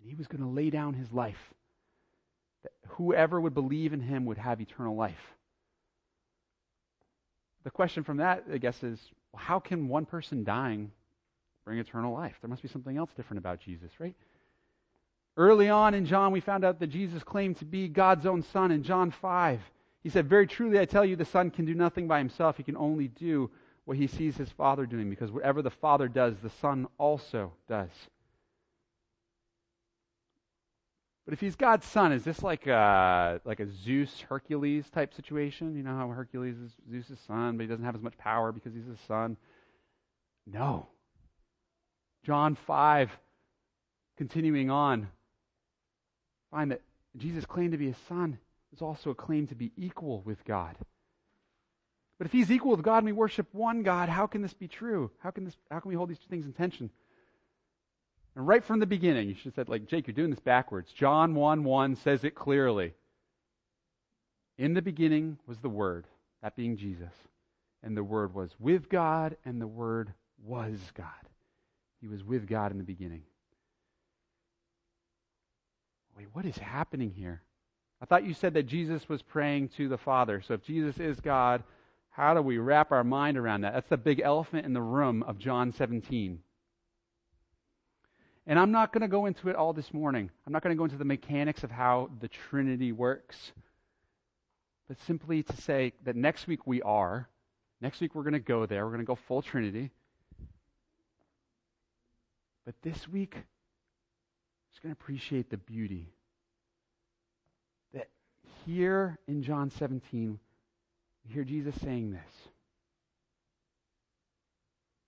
And 0.00 0.08
he 0.08 0.14
was 0.14 0.26
going 0.26 0.42
to 0.42 0.48
lay 0.48 0.70
down 0.70 0.94
his 0.94 1.12
life. 1.12 1.54
That 2.64 2.72
whoever 2.88 3.40
would 3.40 3.54
believe 3.54 3.92
in 3.92 4.00
him 4.00 4.26
would 4.26 4.38
have 4.38 4.60
eternal 4.60 4.96
life. 4.96 5.36
The 7.62 7.70
question 7.70 8.02
from 8.02 8.16
that, 8.16 8.44
I 8.52 8.58
guess, 8.58 8.82
is 8.82 9.00
how 9.36 9.60
can 9.60 9.88
one 9.88 10.06
person 10.06 10.42
dying 10.42 10.90
bring 11.68 11.78
eternal 11.78 12.14
life? 12.14 12.36
There 12.40 12.48
must 12.48 12.62
be 12.62 12.68
something 12.68 12.96
else 12.96 13.10
different 13.14 13.38
about 13.38 13.60
Jesus, 13.60 13.90
right? 13.98 14.14
Early 15.36 15.68
on 15.68 15.92
in 15.92 16.06
John, 16.06 16.32
we 16.32 16.40
found 16.40 16.64
out 16.64 16.80
that 16.80 16.86
Jesus 16.86 17.22
claimed 17.22 17.58
to 17.58 17.66
be 17.66 17.88
God's 17.88 18.24
own 18.24 18.42
Son 18.42 18.72
in 18.72 18.82
John 18.82 19.10
5. 19.10 19.60
He 20.02 20.08
said, 20.08 20.28
Very 20.28 20.46
truly, 20.46 20.80
I 20.80 20.86
tell 20.86 21.04
you, 21.04 21.14
the 21.14 21.26
Son 21.26 21.50
can 21.50 21.66
do 21.66 21.74
nothing 21.74 22.08
by 22.08 22.18
himself. 22.18 22.56
He 22.56 22.62
can 22.62 22.76
only 22.76 23.08
do 23.08 23.50
what 23.84 23.98
he 23.98 24.06
sees 24.06 24.36
his 24.36 24.48
Father 24.48 24.86
doing, 24.86 25.10
because 25.10 25.30
whatever 25.30 25.60
the 25.60 25.70
Father 25.70 26.08
does, 26.08 26.36
the 26.42 26.50
Son 26.50 26.86
also 26.96 27.52
does. 27.68 27.90
But 31.26 31.34
if 31.34 31.40
he's 31.40 31.56
God's 31.56 31.84
son, 31.84 32.12
is 32.12 32.24
this 32.24 32.42
like 32.42 32.66
a 32.66 33.38
like 33.44 33.60
a 33.60 33.70
Zeus 33.70 34.22
Hercules 34.22 34.88
type 34.88 35.12
situation? 35.12 35.76
You 35.76 35.82
know 35.82 35.94
how 35.94 36.08
Hercules 36.08 36.56
is 36.56 36.72
Zeus's 36.90 37.18
son, 37.26 37.58
but 37.58 37.64
he 37.64 37.68
doesn't 37.68 37.84
have 37.84 37.94
as 37.94 38.00
much 38.00 38.16
power 38.16 38.50
because 38.50 38.72
he's 38.72 38.86
his 38.86 38.98
son. 39.06 39.36
No. 40.46 40.86
John 42.24 42.56
five, 42.66 43.10
continuing 44.16 44.70
on, 44.70 45.08
find 46.50 46.70
that 46.70 46.82
Jesus' 47.16 47.46
claim 47.46 47.70
to 47.72 47.78
be 47.78 47.88
a 47.88 47.94
son 48.08 48.38
is 48.72 48.82
also 48.82 49.10
a 49.10 49.14
claim 49.14 49.46
to 49.48 49.54
be 49.54 49.72
equal 49.76 50.22
with 50.24 50.44
God. 50.44 50.76
But 52.18 52.26
if 52.26 52.32
he's 52.32 52.50
equal 52.50 52.72
with 52.72 52.82
God 52.82 52.98
and 52.98 53.06
we 53.06 53.12
worship 53.12 53.46
one 53.52 53.82
God, 53.82 54.08
how 54.08 54.26
can 54.26 54.42
this 54.42 54.52
be 54.52 54.68
true? 54.68 55.10
How 55.18 55.30
can 55.30 55.44
this 55.44 55.56
how 55.70 55.80
can 55.80 55.88
we 55.88 55.94
hold 55.94 56.10
these 56.10 56.18
two 56.18 56.28
things 56.28 56.46
in 56.46 56.52
tension? 56.52 56.90
And 58.34 58.46
right 58.46 58.64
from 58.64 58.78
the 58.78 58.86
beginning, 58.86 59.28
you 59.28 59.34
should 59.34 59.46
have 59.46 59.54
said, 59.54 59.68
like, 59.68 59.86
Jake, 59.86 60.06
you're 60.06 60.14
doing 60.14 60.30
this 60.30 60.38
backwards. 60.38 60.92
John 60.92 61.34
1 61.34 61.64
1 61.64 61.96
says 61.96 62.24
it 62.24 62.34
clearly. 62.34 62.94
In 64.58 64.74
the 64.74 64.82
beginning 64.82 65.38
was 65.46 65.58
the 65.58 65.68
Word, 65.68 66.06
that 66.42 66.56
being 66.56 66.76
Jesus. 66.76 67.12
And 67.82 67.96
the 67.96 68.04
Word 68.04 68.34
was 68.34 68.50
with 68.58 68.88
God, 68.88 69.36
and 69.44 69.60
the 69.60 69.66
Word 69.66 70.12
was 70.44 70.78
God. 70.94 71.06
He 72.00 72.08
was 72.08 72.22
with 72.22 72.48
God 72.48 72.72
in 72.72 72.78
the 72.78 72.84
beginning. 72.84 73.22
Wait, 76.16 76.28
what 76.32 76.44
is 76.44 76.58
happening 76.58 77.12
here? 77.16 77.42
I 78.00 78.04
thought 78.04 78.24
you 78.24 78.34
said 78.34 78.54
that 78.54 78.64
Jesus 78.64 79.08
was 79.08 79.22
praying 79.22 79.70
to 79.70 79.88
the 79.88 79.98
Father. 79.98 80.42
So 80.46 80.54
if 80.54 80.62
Jesus 80.62 80.98
is 80.98 81.20
God, 81.20 81.62
how 82.10 82.34
do 82.34 82.42
we 82.42 82.58
wrap 82.58 82.92
our 82.92 83.04
mind 83.04 83.36
around 83.36 83.62
that? 83.62 83.74
That's 83.74 83.88
the 83.88 83.96
big 83.96 84.20
elephant 84.20 84.66
in 84.66 84.72
the 84.72 84.82
room 84.82 85.22
of 85.22 85.38
John 85.38 85.72
17. 85.72 86.40
And 88.46 88.58
I'm 88.58 88.72
not 88.72 88.92
going 88.92 89.02
to 89.02 89.08
go 89.08 89.26
into 89.26 89.48
it 89.48 89.56
all 89.56 89.72
this 89.72 89.92
morning. 89.92 90.30
I'm 90.46 90.52
not 90.52 90.62
going 90.62 90.74
to 90.74 90.78
go 90.78 90.84
into 90.84 90.96
the 90.96 91.04
mechanics 91.04 91.64
of 91.64 91.70
how 91.70 92.10
the 92.20 92.28
Trinity 92.28 92.92
works. 92.92 93.52
But 94.88 94.96
simply 95.06 95.42
to 95.42 95.56
say 95.56 95.92
that 96.04 96.16
next 96.16 96.46
week 96.46 96.66
we 96.66 96.80
are. 96.82 97.28
Next 97.80 98.00
week 98.00 98.14
we're 98.14 98.22
going 98.22 98.32
to 98.32 98.40
go 98.40 98.64
there. 98.64 98.86
We're 98.86 98.92
going 98.92 99.04
to 99.04 99.06
go 99.06 99.18
full 99.28 99.42
Trinity. 99.42 99.90
But 102.68 102.74
this 102.82 103.08
week, 103.08 103.32
I'm 103.34 103.44
just 104.70 104.82
going 104.82 104.94
to 104.94 105.00
appreciate 105.00 105.48
the 105.48 105.56
beauty. 105.56 106.12
That 107.94 108.10
here 108.66 109.18
in 109.26 109.42
John 109.42 109.70
17, 109.70 110.38
we 111.24 111.32
hear 111.32 111.44
Jesus 111.44 111.74
saying 111.80 112.10
this 112.10 112.50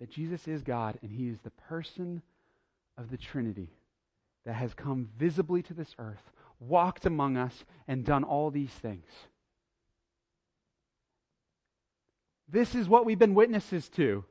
that 0.01 0.11
Jesus 0.11 0.49
is 0.49 0.63
God 0.63 0.99
and 1.03 1.13
he 1.13 1.29
is 1.29 1.37
the 1.41 1.51
person 1.51 2.23
of 2.97 3.11
the 3.11 3.19
Trinity 3.19 3.69
that 4.47 4.55
has 4.55 4.73
come 4.73 5.11
visibly 5.19 5.61
to 5.65 5.75
this 5.75 5.95
earth, 5.99 6.33
walked 6.61 7.05
among 7.05 7.37
us, 7.37 7.67
and 7.87 8.07
done 8.07 8.25
all 8.25 8.51
these 8.51 8.71
things. 8.71 9.05
This 12.49 12.75
is 12.75 12.89
what 12.89 13.05
we've 13.05 13.19
been 13.19 13.35
witnesses 13.35 13.91
to 13.91 14.25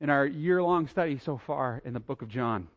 in 0.00 0.10
our 0.10 0.26
year 0.26 0.62
long 0.62 0.88
study 0.88 1.18
so 1.18 1.38
far 1.38 1.80
in 1.84 1.94
the 1.94 2.00
book 2.00 2.22
of 2.22 2.28
John. 2.28 2.68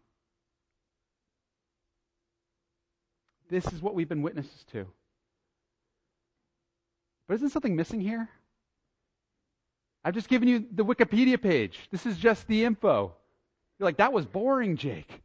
This 3.50 3.66
is 3.68 3.82
what 3.82 3.96
we've 3.96 4.10
been 4.10 4.22
witnesses 4.22 4.66
to. 4.72 4.88
But 7.28 7.36
isn't 7.36 7.50
something 7.50 7.76
missing 7.76 8.00
here? 8.00 8.30
I've 10.04 10.14
just 10.14 10.30
given 10.30 10.48
you 10.48 10.66
the 10.72 10.86
Wikipedia 10.86 11.42
page. 11.42 11.88
This 11.92 12.06
is 12.06 12.18
just 12.18 12.48
the 12.48 12.64
info. 12.64 13.14
You're 13.78 13.88
like, 13.88 13.98
that 13.98 14.14
was 14.14 14.26
boring, 14.26 14.78
Jake. 14.78 15.22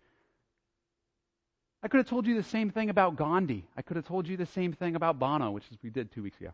I 1.83 1.89
could 1.89 1.99
have 1.99 2.09
told 2.09 2.27
you 2.27 2.35
the 2.35 2.43
same 2.43 2.71
thing 2.71 2.91
about 2.91 3.17
Gandhi. 3.17 3.65
I 3.77 3.83
could 3.83 3.97
have 3.97 4.07
told 4.07 4.29
you 4.29 4.37
the 4.37 4.47
same 4.47 4.73
thing 4.73 4.95
about 4.95 5.19
Bono, 5.19 5.51
which 5.51 5.65
is 5.71 5.79
we 5.83 5.91
did 5.91 6.13
two 6.13 6.23
weeks 6.23 6.41
ago. 6.41 6.53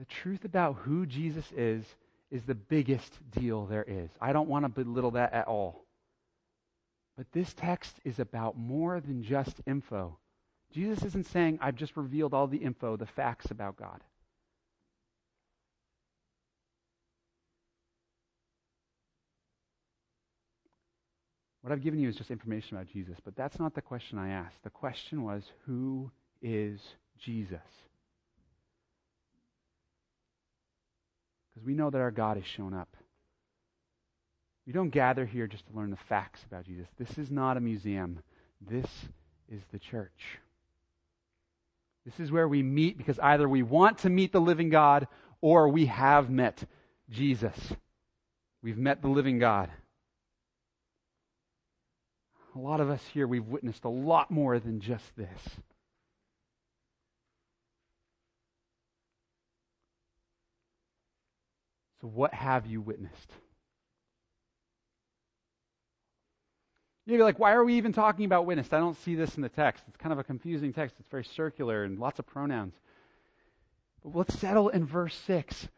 The 0.00 0.06
truth 0.06 0.46
about 0.46 0.76
who 0.76 1.04
Jesus 1.04 1.44
is 1.54 1.84
is 2.30 2.42
the 2.44 2.54
biggest 2.54 3.18
deal 3.32 3.66
there 3.66 3.84
is. 3.86 4.08
I 4.18 4.32
don't 4.32 4.48
want 4.48 4.64
to 4.64 4.70
belittle 4.70 5.10
that 5.10 5.34
at 5.34 5.46
all. 5.46 5.84
But 7.18 7.30
this 7.32 7.52
text 7.52 8.00
is 8.02 8.18
about 8.18 8.56
more 8.56 8.98
than 8.98 9.22
just 9.22 9.60
info. 9.66 10.16
Jesus 10.72 11.04
isn't 11.04 11.26
saying, 11.26 11.58
I've 11.60 11.74
just 11.74 11.98
revealed 11.98 12.32
all 12.32 12.46
the 12.46 12.56
info, 12.56 12.96
the 12.96 13.04
facts 13.04 13.50
about 13.50 13.76
God. 13.76 14.00
What 21.60 21.74
I've 21.74 21.82
given 21.82 22.00
you 22.00 22.08
is 22.08 22.16
just 22.16 22.30
information 22.30 22.78
about 22.78 22.88
Jesus, 22.90 23.18
but 23.22 23.36
that's 23.36 23.58
not 23.58 23.74
the 23.74 23.82
question 23.82 24.16
I 24.16 24.30
asked. 24.30 24.62
The 24.62 24.70
question 24.70 25.24
was, 25.24 25.44
who 25.66 26.10
is 26.40 26.80
Jesus? 27.18 27.60
Because 31.52 31.66
we 31.66 31.74
know 31.74 31.90
that 31.90 32.00
our 32.00 32.10
God 32.10 32.36
has 32.36 32.46
shown 32.46 32.74
up. 32.74 32.96
We 34.66 34.72
don't 34.72 34.90
gather 34.90 35.26
here 35.26 35.46
just 35.46 35.66
to 35.66 35.76
learn 35.76 35.90
the 35.90 35.96
facts 35.96 36.44
about 36.44 36.64
Jesus. 36.64 36.86
This 36.98 37.18
is 37.18 37.30
not 37.30 37.56
a 37.56 37.60
museum. 37.60 38.20
This 38.60 38.86
is 39.48 39.62
the 39.72 39.78
church. 39.78 40.38
This 42.04 42.20
is 42.20 42.30
where 42.30 42.48
we 42.48 42.62
meet 42.62 42.96
because 42.96 43.18
either 43.18 43.48
we 43.48 43.62
want 43.62 43.98
to 43.98 44.10
meet 44.10 44.32
the 44.32 44.40
living 44.40 44.70
God 44.70 45.08
or 45.40 45.68
we 45.68 45.86
have 45.86 46.30
met 46.30 46.64
Jesus. 47.10 47.56
We've 48.62 48.78
met 48.78 49.02
the 49.02 49.08
living 49.08 49.38
God 49.38 49.70
a 52.54 52.58
lot 52.58 52.80
of 52.80 52.90
us 52.90 53.02
here, 53.12 53.26
we've 53.26 53.46
witnessed 53.46 53.84
a 53.84 53.88
lot 53.88 54.30
more 54.30 54.58
than 54.58 54.80
just 54.80 55.16
this. 55.16 55.60
So, 62.00 62.08
what 62.08 62.32
have 62.34 62.66
you 62.66 62.80
witnessed? 62.80 63.32
You'd 67.06 67.16
be 67.16 67.22
like, 67.22 67.38
why 67.38 67.52
are 67.52 67.64
we 67.64 67.74
even 67.74 67.92
talking 67.92 68.24
about 68.24 68.46
witness? 68.46 68.72
I 68.72 68.78
don't 68.78 68.96
see 68.96 69.16
this 69.16 69.34
in 69.34 69.42
the 69.42 69.48
text. 69.48 69.82
It's 69.88 69.96
kind 69.96 70.12
of 70.12 70.18
a 70.18 70.24
confusing 70.24 70.72
text. 70.72 70.94
It's 71.00 71.08
very 71.08 71.24
circular 71.24 71.82
and 71.82 71.98
lots 71.98 72.18
of 72.20 72.26
pronouns. 72.26 72.74
But 74.04 74.14
let's 74.14 74.38
settle 74.38 74.68
in 74.68 74.86
verse 74.86 75.14
6. 75.26 75.68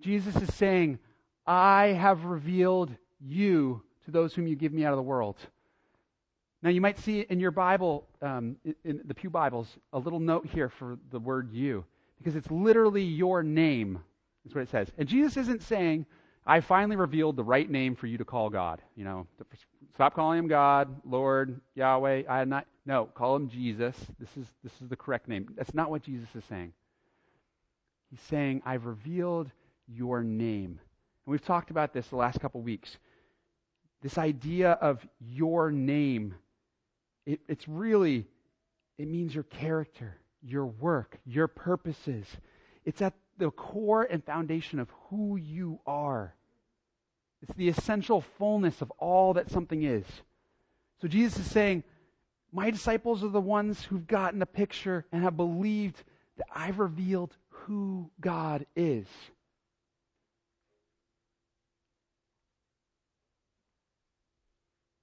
Jesus 0.00 0.36
is 0.36 0.54
saying, 0.54 0.98
I 1.46 1.86
have 1.86 2.24
revealed 2.24 2.94
you 3.20 3.82
to 4.04 4.10
those 4.10 4.34
whom 4.34 4.46
you 4.46 4.54
give 4.54 4.72
me 4.72 4.84
out 4.84 4.92
of 4.92 4.96
the 4.96 5.02
world. 5.02 5.36
Now, 6.62 6.70
you 6.70 6.80
might 6.80 6.98
see 6.98 7.20
in 7.20 7.40
your 7.40 7.50
Bible, 7.50 8.06
um, 8.22 8.56
in 8.84 9.02
the 9.04 9.14
Pew 9.14 9.30
Bibles, 9.30 9.68
a 9.92 9.98
little 9.98 10.20
note 10.20 10.46
here 10.46 10.68
for 10.68 10.98
the 11.10 11.18
word 11.18 11.52
you, 11.52 11.84
because 12.18 12.34
it's 12.34 12.50
literally 12.50 13.02
your 13.02 13.42
name, 13.42 14.00
is 14.46 14.54
what 14.54 14.62
it 14.62 14.70
says. 14.70 14.88
And 14.96 15.08
Jesus 15.08 15.36
isn't 15.36 15.62
saying, 15.62 16.06
I 16.46 16.60
finally 16.60 16.96
revealed 16.96 17.36
the 17.36 17.44
right 17.44 17.68
name 17.68 17.96
for 17.96 18.06
you 18.06 18.18
to 18.18 18.24
call 18.24 18.50
God. 18.50 18.80
You 18.94 19.04
know, 19.04 19.26
stop 19.94 20.14
calling 20.14 20.38
him 20.38 20.48
God, 20.48 20.88
Lord, 21.04 21.60
Yahweh. 21.74 22.22
I 22.28 22.38
had 22.38 22.48
not. 22.48 22.66
No, 22.84 23.06
call 23.06 23.34
him 23.34 23.48
Jesus. 23.48 23.96
This 24.20 24.28
is 24.36 24.46
this 24.62 24.72
is 24.80 24.88
the 24.88 24.96
correct 24.96 25.26
name. 25.28 25.48
That's 25.56 25.74
not 25.74 25.90
what 25.90 26.02
Jesus 26.02 26.28
is 26.36 26.44
saying. 26.44 26.72
He's 28.10 28.20
saying, 28.20 28.62
I've 28.64 28.86
revealed 28.86 29.50
your 29.88 30.22
name. 30.22 30.78
And 31.26 31.32
we've 31.32 31.44
talked 31.44 31.70
about 31.70 31.92
this 31.92 32.06
the 32.06 32.16
last 32.16 32.40
couple 32.40 32.60
weeks. 32.60 32.96
This 34.02 34.18
idea 34.18 34.72
of 34.72 35.04
your 35.18 35.72
name, 35.72 36.36
it, 37.24 37.40
it's 37.48 37.66
really, 37.66 38.26
it 38.98 39.08
means 39.08 39.34
your 39.34 39.44
character, 39.44 40.16
your 40.42 40.66
work, 40.66 41.18
your 41.24 41.48
purposes. 41.48 42.26
It's 42.84 43.02
at 43.02 43.14
the 43.38 43.50
core 43.50 44.02
and 44.02 44.24
foundation 44.24 44.78
of 44.78 44.90
who 45.08 45.36
you 45.36 45.80
are. 45.86 46.34
It's 47.42 47.56
the 47.56 47.68
essential 47.68 48.20
fullness 48.20 48.80
of 48.80 48.90
all 48.98 49.34
that 49.34 49.50
something 49.50 49.82
is. 49.82 50.04
So 51.00 51.08
Jesus 51.08 51.38
is 51.38 51.50
saying, 51.50 51.84
My 52.52 52.70
disciples 52.70 53.22
are 53.22 53.28
the 53.28 53.40
ones 53.40 53.84
who've 53.84 54.06
gotten 54.06 54.42
a 54.42 54.46
picture 54.46 55.04
and 55.12 55.22
have 55.22 55.36
believed 55.36 56.02
that 56.38 56.46
I've 56.54 56.78
revealed 56.78 57.36
who 57.48 58.10
God 58.20 58.66
is. 58.74 59.06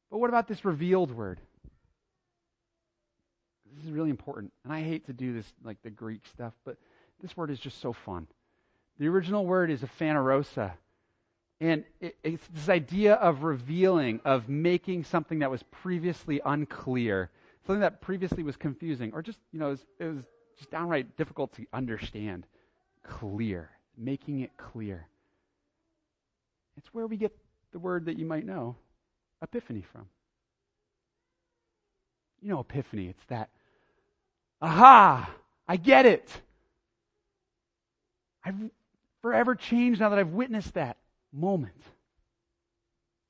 But 0.10 0.20
what 0.20 0.30
about 0.30 0.48
this 0.48 0.64
revealed 0.64 1.12
word? 1.12 1.40
This 3.76 3.86
is 3.86 3.92
really 3.92 4.12
important. 4.12 4.54
And 4.64 4.72
I 4.72 4.84
hate 4.84 5.08
to 5.08 5.14
do 5.14 5.34
this 5.34 5.52
like 5.64 5.82
the 5.82 5.90
Greek 5.90 6.22
stuff, 6.28 6.54
but 6.64 6.78
this 7.24 7.36
word 7.36 7.50
is 7.50 7.60
just 7.60 7.82
so 7.82 7.94
fun. 7.94 8.28
The 9.00 9.08
original 9.08 9.46
word 9.46 9.72
is 9.72 9.82
aphanerosa. 9.82 10.74
And 11.60 11.86
it, 12.02 12.18
it's 12.24 12.46
this 12.54 12.70
idea 12.70 13.14
of 13.16 13.44
revealing, 13.44 14.20
of 14.26 14.50
making 14.50 15.06
something 15.06 15.40
that 15.40 15.50
was 15.50 15.64
previously 15.64 16.42
unclear, 16.46 17.32
something 17.66 17.82
that 17.82 18.02
previously 18.02 18.44
was 18.44 18.58
confusing, 18.58 19.12
or 19.14 19.22
just, 19.22 19.40
you 19.54 19.60
know, 19.60 19.68
it 19.68 19.72
was, 19.72 19.86
it 20.00 20.06
was 20.06 20.26
just 20.58 20.70
downright 20.70 21.16
difficult 21.18 21.54
to 21.56 21.66
understand, 21.74 22.46
clear, 23.04 23.70
making 23.98 24.42
it 24.42 24.52
clear. 24.58 25.08
It's 26.78 26.94
where 26.94 27.08
we 27.08 27.18
get 27.18 27.36
the 27.72 27.80
word 27.80 28.06
that 28.06 28.20
you 28.20 28.26
might 28.26 28.46
know 28.46 28.76
epiphany 29.42 29.84
from? 29.92 30.08
You 32.42 32.50
know, 32.50 32.60
epiphany, 32.60 33.08
it's 33.08 33.24
that, 33.30 33.50
aha, 34.62 35.30
I 35.68 35.78
get 35.78 36.06
it. 36.06 36.30
I've 38.44 38.56
forever 39.22 39.56
changed 39.56 40.02
now 40.02 40.10
that 40.10 40.20
I've 40.20 40.30
witnessed 40.30 40.74
that 40.74 40.98
moment. 41.32 41.82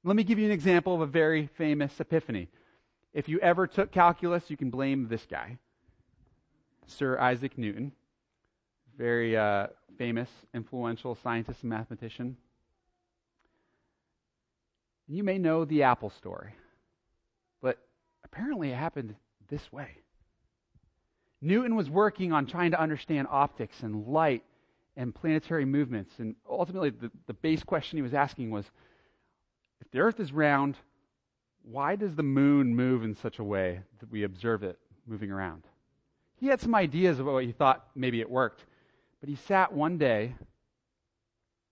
Let 0.04 0.16
me 0.16 0.24
give 0.24 0.40
you 0.40 0.46
an 0.46 0.52
example 0.52 0.96
of 0.96 1.02
a 1.02 1.06
very 1.06 1.48
famous 1.56 2.00
epiphany. 2.00 2.50
If 3.14 3.30
you 3.30 3.40
ever 3.40 3.68
took 3.68 3.92
calculus, 3.92 4.50
you 4.50 4.58
can 4.58 4.70
blame 4.70 5.08
this 5.08 5.26
guy, 5.30 5.58
Sir 6.88 7.20
Isaac 7.20 7.58
Newton, 7.58 7.92
very 8.98 9.38
uh, 9.38 9.68
famous, 9.98 10.30
influential 10.54 11.16
scientist 11.16 11.62
and 11.62 11.70
mathematician. 11.70 12.36
You 15.08 15.24
may 15.24 15.38
know 15.38 15.64
the 15.64 15.84
Apple 15.84 16.10
story, 16.10 16.56
but 17.62 17.78
apparently 18.24 18.72
it 18.72 18.76
happened 18.76 19.16
this 19.50 19.72
way. 19.72 19.90
Newton 21.40 21.76
was 21.76 21.90
working 21.90 22.32
on 22.32 22.46
trying 22.46 22.72
to 22.72 22.80
understand 22.80 23.28
optics 23.30 23.84
and 23.84 24.08
light 24.08 24.44
and 24.96 25.14
planetary 25.14 25.66
movements. 25.66 26.14
And 26.20 26.36
ultimately, 26.50 26.92
the, 26.92 27.12
the 27.28 27.34
base 27.34 27.64
question 27.64 27.98
he 27.98 28.02
was 28.02 28.14
asking 28.14 28.52
was 28.52 28.66
if 29.82 29.90
the 29.92 30.00
Earth 30.00 30.20
is 30.20 30.32
round, 30.32 30.78
why 31.64 31.96
does 31.96 32.16
the 32.16 32.24
moon 32.24 32.76
move 32.76 33.04
in 33.04 33.16
such 33.16 33.40
a 33.40 33.44
way 33.44 33.82
that 34.00 34.12
we 34.12 34.24
observe 34.24 34.64
it 34.64 34.78
moving 35.08 35.32
around? 35.32 35.64
He 36.40 36.48
had 36.48 36.62
some 36.62 36.76
ideas 36.76 37.20
of 37.20 37.26
what 37.26 37.44
he 37.44 37.52
thought 37.52 37.88
maybe 37.96 38.20
it 38.22 38.30
worked, 38.30 38.66
but 39.20 39.30
he 39.30 39.36
sat 39.36 39.72
one 39.72 39.98
day 39.98 40.36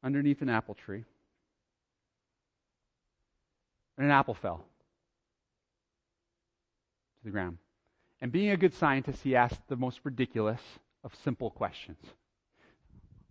underneath 0.03 0.41
an 0.41 0.49
apple 0.49 0.75
tree 0.75 1.03
and 3.97 4.05
an 4.05 4.11
apple 4.11 4.33
fell 4.33 4.65
to 7.19 7.25
the 7.25 7.31
ground. 7.31 7.57
And 8.21 8.31
being 8.31 8.49
a 8.49 8.57
good 8.57 8.73
scientist, 8.73 9.23
he 9.23 9.35
asked 9.35 9.61
the 9.67 9.75
most 9.75 9.99
ridiculous 10.03 10.61
of 11.03 11.13
simple 11.23 11.51
questions. 11.51 11.99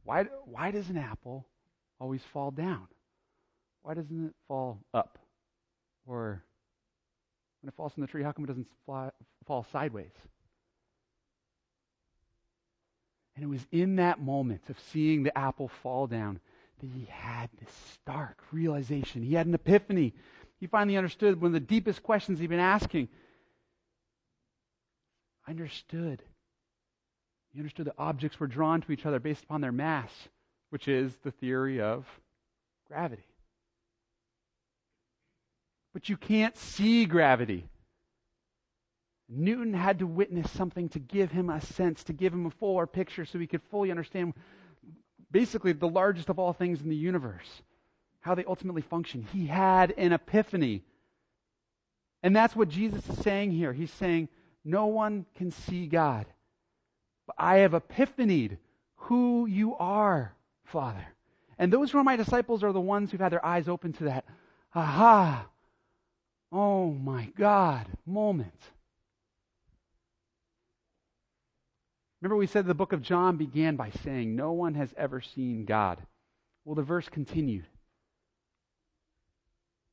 Why, 0.05 0.25
why 0.45 0.71
does 0.71 0.89
an 0.91 0.97
apple 0.97 1.47
always 2.01 2.23
fall 2.33 2.51
down? 2.51 2.89
Why 3.83 3.95
doesn't 3.95 4.27
it 4.27 4.35
fall 4.49 4.79
up? 4.93 5.19
Or 6.07 6.43
when 7.61 7.69
it 7.69 7.75
falls 7.77 7.93
from 7.93 8.03
the 8.03 8.07
tree, 8.07 8.23
how 8.23 8.33
come 8.33 8.45
it 8.45 8.49
doesn't 8.49 8.67
fly, 8.87 9.11
fall 9.47 9.67
sideways? 9.73 10.13
And 13.37 13.45
it 13.45 13.49
was 13.49 13.67
in 13.71 13.97
that 13.97 14.21
moment 14.21 14.69
of 14.69 14.79
seeing 14.93 15.23
the 15.23 15.37
apple 15.37 15.69
fall 15.69 16.07
down 16.07 16.41
that 16.81 16.91
he 16.95 17.07
had 17.11 17.49
this 17.59 17.73
stark 17.95 18.43
realization. 18.53 19.23
He 19.23 19.35
had 19.35 19.47
an 19.47 19.55
epiphany 19.55 20.15
he 20.61 20.67
finally 20.67 20.99
understood 20.99 21.41
one 21.41 21.49
of 21.49 21.53
the 21.55 21.61
deepest 21.61 22.03
questions 22.03 22.39
he'd 22.39 22.51
been 22.51 22.61
asking. 22.61 23.09
I 25.47 25.53
understood. 25.53 26.23
He 27.53 27.61
understood 27.61 27.87
that 27.87 27.95
objects 27.99 28.39
were 28.39 28.47
drawn 28.47 28.81
to 28.83 28.93
each 28.93 29.07
other 29.07 29.19
based 29.19 29.45
upon 29.45 29.61
their 29.61 29.73
mass, 29.73 30.11
which 30.71 30.89
is 30.89 31.17
the 31.23 31.31
theory 31.31 31.81
of 31.81 32.07
gravity. 32.87 33.25
But 35.93 36.09
you 36.09 36.17
can't 36.17 36.57
see 36.57 37.05
gravity. 37.05 37.67
Newton 39.29 39.75
had 39.75 40.01
to 40.01 40.07
witness 40.07 40.51
something 40.51 40.89
to 40.91 40.99
give 40.99 41.31
him 41.31 41.51
a 41.51 41.61
sense, 41.61 42.05
to 42.05 42.13
give 42.13 42.33
him 42.33 42.47
a 42.47 42.51
fuller 42.51 42.87
picture 42.87 43.25
so 43.25 43.39
he 43.39 43.47
could 43.47 43.63
fully 43.71 43.91
understand 43.91 44.35
basically 45.31 45.73
the 45.73 45.89
largest 45.89 46.29
of 46.29 46.39
all 46.39 46.53
things 46.53 46.81
in 46.81 46.89
the 46.89 46.97
universe 46.97 47.63
how 48.21 48.35
they 48.35 48.45
ultimately 48.45 48.83
function. 48.83 49.27
He 49.33 49.47
had 49.47 49.95
an 49.97 50.13
epiphany. 50.13 50.83
And 52.23 52.37
that's 52.37 52.55
what 52.55 52.69
Jesus 52.69 53.09
is 53.09 53.19
saying 53.19 53.53
here. 53.53 53.73
He's 53.73 53.93
saying, 53.93 54.29
No 54.65 54.87
one 54.87 55.27
can 55.37 55.51
see 55.51 55.87
God. 55.87 56.27
But 57.37 57.45
I 57.45 57.59
have 57.59 57.75
epiphanied 57.75 58.59
who 58.97 59.47
you 59.47 59.77
are, 59.77 60.35
Father. 60.64 61.07
And 61.59 61.73
those 61.73 61.93
who 61.93 61.99
are 61.99 62.05
my 62.05 62.16
disciples 62.16 62.64
are 62.64 62.73
the 62.73 62.81
ones 62.81 63.11
who've 63.11 63.21
had 63.21 63.31
their 63.31 63.45
eyes 63.45 63.69
open 63.69 63.93
to 63.95 64.05
that, 64.05 64.25
aha, 64.75 65.47
oh 66.51 66.90
my 66.90 67.31
God 67.38 67.87
moment. 68.05 68.59
Remember, 72.21 72.37
we 72.37 72.49
said 72.49 72.66
the 72.66 72.75
book 72.75 72.93
of 72.93 73.01
John 73.01 73.37
began 73.37 73.77
by 73.77 73.90
saying, 74.03 74.35
No 74.35 74.51
one 74.51 74.75
has 74.75 74.93
ever 74.97 75.21
seen 75.21 75.64
God. 75.64 76.05
Well, 76.64 76.75
the 76.75 76.83
verse 76.83 77.09
continued. 77.09 77.66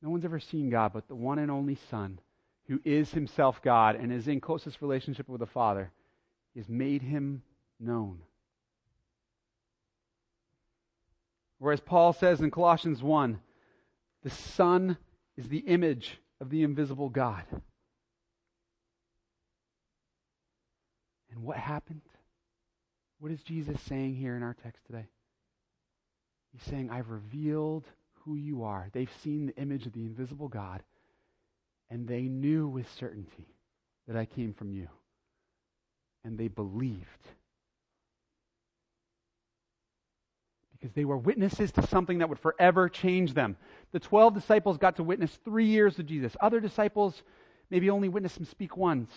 No 0.02 0.10
one's 0.10 0.24
ever 0.24 0.40
seen 0.40 0.70
God 0.70 0.92
but 0.92 1.06
the 1.06 1.14
one 1.14 1.38
and 1.38 1.52
only 1.52 1.78
Son, 1.88 2.18
who 2.66 2.80
is 2.84 3.12
himself 3.12 3.62
God 3.62 3.94
and 3.94 4.12
is 4.12 4.26
in 4.26 4.40
closest 4.40 4.82
relationship 4.82 5.28
with 5.28 5.38
the 5.38 5.46
Father, 5.46 5.92
has 6.58 6.68
made 6.68 7.02
him 7.02 7.42
known. 7.78 8.18
Whereas 11.58 11.80
Paul 11.80 12.12
says 12.12 12.40
in 12.40 12.50
Colossians 12.50 13.02
1, 13.02 13.38
the 14.24 14.30
Son 14.30 14.96
is 15.36 15.48
the 15.48 15.58
image 15.58 16.20
of 16.40 16.50
the 16.50 16.64
invisible 16.64 17.08
God. 17.08 17.44
And 21.30 21.42
what 21.42 21.56
happened? 21.56 22.02
What 23.20 23.30
is 23.30 23.42
Jesus 23.42 23.80
saying 23.82 24.16
here 24.16 24.36
in 24.36 24.42
our 24.42 24.56
text 24.62 24.84
today? 24.86 25.06
He's 26.52 26.62
saying, 26.62 26.90
I've 26.90 27.10
revealed 27.10 27.84
who 28.24 28.34
you 28.34 28.64
are. 28.64 28.88
They've 28.92 29.12
seen 29.22 29.46
the 29.46 29.56
image 29.56 29.86
of 29.86 29.92
the 29.92 30.00
invisible 30.00 30.48
God, 30.48 30.82
and 31.88 32.08
they 32.08 32.22
knew 32.22 32.66
with 32.66 32.92
certainty 32.98 33.46
that 34.08 34.16
I 34.16 34.24
came 34.24 34.54
from 34.54 34.72
you. 34.72 34.88
And 36.28 36.36
they 36.36 36.48
believed. 36.48 37.06
Because 40.72 40.92
they 40.92 41.06
were 41.06 41.16
witnesses 41.16 41.72
to 41.72 41.86
something 41.86 42.18
that 42.18 42.28
would 42.28 42.38
forever 42.38 42.90
change 42.90 43.32
them. 43.32 43.56
The 43.92 43.98
12 43.98 44.34
disciples 44.34 44.76
got 44.76 44.96
to 44.96 45.02
witness 45.02 45.34
three 45.42 45.64
years 45.64 45.98
of 45.98 46.04
Jesus. 46.04 46.36
Other 46.38 46.60
disciples 46.60 47.22
maybe 47.70 47.88
only 47.88 48.10
witnessed 48.10 48.36
him 48.36 48.44
speak 48.44 48.76
once. 48.76 49.10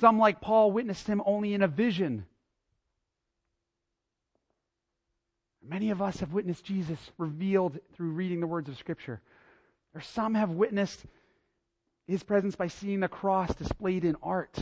Some, 0.00 0.18
like 0.18 0.40
Paul, 0.40 0.72
witnessed 0.72 1.06
him 1.06 1.22
only 1.24 1.54
in 1.54 1.62
a 1.62 1.68
vision. 1.68 2.26
Many 5.64 5.90
of 5.90 6.02
us 6.02 6.18
have 6.18 6.32
witnessed 6.32 6.64
Jesus 6.64 6.98
revealed 7.18 7.78
through 7.94 8.10
reading 8.10 8.40
the 8.40 8.48
words 8.48 8.68
of 8.68 8.76
Scripture. 8.78 9.20
Or 9.94 10.00
some 10.00 10.34
have 10.34 10.50
witnessed 10.50 11.04
his 12.08 12.24
presence 12.24 12.56
by 12.56 12.66
seeing 12.66 12.98
the 12.98 13.06
cross 13.06 13.54
displayed 13.54 14.04
in 14.04 14.16
art. 14.24 14.58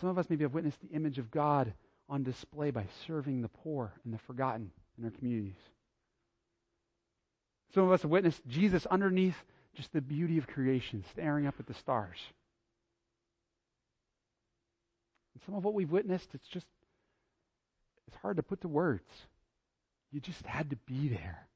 Some 0.00 0.08
of 0.08 0.18
us 0.18 0.26
maybe 0.28 0.44
have 0.44 0.54
witnessed 0.54 0.80
the 0.80 0.94
image 0.94 1.18
of 1.18 1.30
God 1.30 1.72
on 2.08 2.22
display 2.22 2.70
by 2.70 2.86
serving 3.06 3.42
the 3.42 3.48
poor 3.48 3.92
and 4.04 4.12
the 4.12 4.18
forgotten 4.18 4.70
in 4.98 5.04
our 5.04 5.10
communities. 5.10 5.58
Some 7.74 7.84
of 7.84 7.92
us 7.92 8.02
have 8.02 8.10
witnessed 8.10 8.40
Jesus 8.46 8.86
underneath 8.86 9.36
just 9.74 9.92
the 9.92 10.00
beauty 10.00 10.38
of 10.38 10.46
creation, 10.46 11.04
staring 11.12 11.46
up 11.46 11.54
at 11.58 11.66
the 11.66 11.74
stars. 11.74 12.18
And 15.34 15.42
some 15.44 15.54
of 15.56 15.64
what 15.64 15.74
we've 15.74 15.90
witnessed, 15.90 16.28
it's 16.34 16.46
just, 16.48 16.66
it's 18.06 18.16
hard 18.18 18.36
to 18.36 18.42
put 18.42 18.60
to 18.60 18.68
words. 18.68 19.08
You 20.12 20.20
just 20.20 20.46
had 20.46 20.70
to 20.70 20.76
be 20.86 21.08
there. 21.08 21.48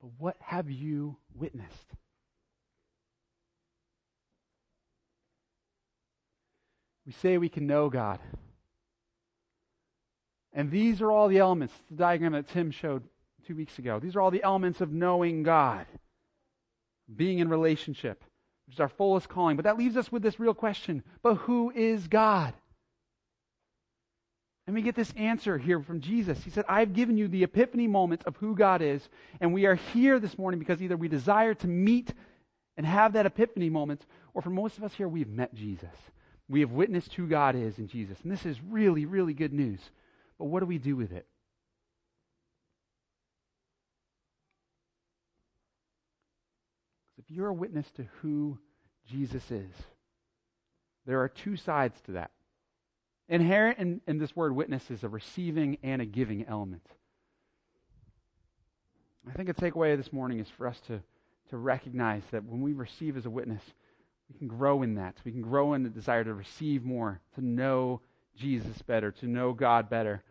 But 0.00 0.10
what 0.18 0.36
have 0.40 0.70
you 0.70 1.16
witnessed? 1.34 1.94
We 7.12 7.28
say 7.28 7.36
we 7.36 7.50
can 7.50 7.66
know 7.66 7.90
God. 7.90 8.20
And 10.54 10.70
these 10.70 11.02
are 11.02 11.12
all 11.12 11.28
the 11.28 11.40
elements, 11.40 11.74
the 11.90 11.98
diagram 11.98 12.32
that 12.32 12.48
Tim 12.48 12.70
showed 12.70 13.02
two 13.46 13.54
weeks 13.54 13.78
ago. 13.78 14.00
These 14.00 14.16
are 14.16 14.22
all 14.22 14.30
the 14.30 14.42
elements 14.42 14.80
of 14.80 14.92
knowing 14.92 15.42
God, 15.42 15.84
being 17.14 17.38
in 17.38 17.50
relationship, 17.50 18.24
which 18.66 18.76
is 18.76 18.80
our 18.80 18.88
fullest 18.88 19.28
calling. 19.28 19.56
But 19.56 19.64
that 19.64 19.76
leaves 19.76 19.98
us 19.98 20.10
with 20.10 20.22
this 20.22 20.40
real 20.40 20.54
question 20.54 21.02
but 21.22 21.34
who 21.34 21.70
is 21.70 22.08
God? 22.08 22.54
And 24.66 24.74
we 24.74 24.80
get 24.80 24.94
this 24.94 25.12
answer 25.14 25.58
here 25.58 25.82
from 25.82 26.00
Jesus. 26.00 26.42
He 26.42 26.50
said, 26.50 26.64
I've 26.66 26.94
given 26.94 27.18
you 27.18 27.28
the 27.28 27.42
epiphany 27.42 27.88
moment 27.88 28.22
of 28.24 28.36
who 28.36 28.54
God 28.54 28.80
is, 28.80 29.06
and 29.38 29.52
we 29.52 29.66
are 29.66 29.74
here 29.74 30.18
this 30.18 30.38
morning 30.38 30.58
because 30.58 30.80
either 30.80 30.96
we 30.96 31.08
desire 31.08 31.52
to 31.52 31.66
meet 31.66 32.14
and 32.78 32.86
have 32.86 33.12
that 33.12 33.26
epiphany 33.26 33.68
moment, 33.68 34.06
or 34.32 34.40
for 34.40 34.48
most 34.48 34.78
of 34.78 34.84
us 34.84 34.94
here, 34.94 35.08
we've 35.08 35.28
met 35.28 35.52
Jesus. 35.52 35.90
We 36.52 36.60
have 36.60 36.72
witnessed 36.72 37.14
who 37.14 37.28
God 37.28 37.56
is 37.56 37.78
in 37.78 37.88
Jesus. 37.88 38.18
And 38.22 38.30
this 38.30 38.44
is 38.44 38.60
really, 38.68 39.06
really 39.06 39.32
good 39.32 39.54
news. 39.54 39.80
But 40.38 40.44
what 40.44 40.60
do 40.60 40.66
we 40.66 40.76
do 40.76 40.94
with 40.94 41.10
it? 41.10 41.26
If 47.16 47.30
you're 47.30 47.48
a 47.48 47.54
witness 47.54 47.90
to 47.92 48.04
who 48.20 48.58
Jesus 49.10 49.50
is, 49.50 49.72
there 51.06 51.22
are 51.22 51.28
two 51.30 51.56
sides 51.56 51.98
to 52.02 52.12
that. 52.12 52.32
Inherent 53.30 53.78
in, 53.78 54.02
in 54.06 54.18
this 54.18 54.36
word 54.36 54.54
witness 54.54 54.90
is 54.90 55.04
a 55.04 55.08
receiving 55.08 55.78
and 55.82 56.02
a 56.02 56.06
giving 56.06 56.44
element. 56.46 56.86
I 59.26 59.32
think 59.32 59.48
a 59.48 59.54
takeaway 59.54 59.96
this 59.96 60.12
morning 60.12 60.38
is 60.38 60.50
for 60.50 60.66
us 60.66 60.78
to, 60.88 61.00
to 61.48 61.56
recognize 61.56 62.24
that 62.30 62.44
when 62.44 62.60
we 62.60 62.74
receive 62.74 63.16
as 63.16 63.24
a 63.24 63.30
witness, 63.30 63.62
we 64.32 64.38
can 64.38 64.48
grow 64.48 64.82
in 64.82 64.94
that. 64.94 65.16
We 65.24 65.32
can 65.32 65.42
grow 65.42 65.74
in 65.74 65.82
the 65.82 65.88
desire 65.88 66.24
to 66.24 66.34
receive 66.34 66.84
more, 66.84 67.20
to 67.34 67.44
know 67.44 68.00
Jesus 68.36 68.80
better, 68.82 69.10
to 69.12 69.26
know 69.26 69.52
God 69.52 69.90
better, 69.90 70.22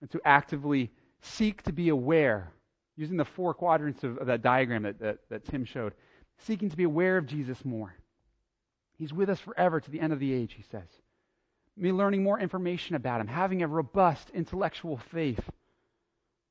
and 0.00 0.10
to 0.10 0.20
actively 0.24 0.90
seek 1.20 1.62
to 1.64 1.72
be 1.72 1.90
aware, 1.90 2.52
using 2.96 3.16
the 3.16 3.24
four 3.24 3.54
quadrants 3.54 4.04
of, 4.04 4.18
of 4.18 4.26
that 4.26 4.42
diagram 4.42 4.82
that, 4.84 4.98
that, 5.00 5.18
that 5.28 5.44
Tim 5.44 5.64
showed, 5.64 5.94
seeking 6.38 6.70
to 6.70 6.76
be 6.76 6.84
aware 6.84 7.16
of 7.16 7.26
Jesus 7.26 7.64
more. 7.64 7.94
He's 8.98 9.12
with 9.12 9.28
us 9.28 9.40
forever 9.40 9.80
to 9.80 9.90
the 9.90 10.00
end 10.00 10.12
of 10.12 10.20
the 10.20 10.32
age, 10.32 10.54
he 10.54 10.64
says 10.70 10.88
me 11.76 11.92
learning 11.92 12.22
more 12.22 12.38
information 12.38 12.96
about 12.96 13.20
him, 13.20 13.26
having 13.26 13.62
a 13.62 13.66
robust 13.66 14.30
intellectual 14.30 14.96
faith, 14.96 15.40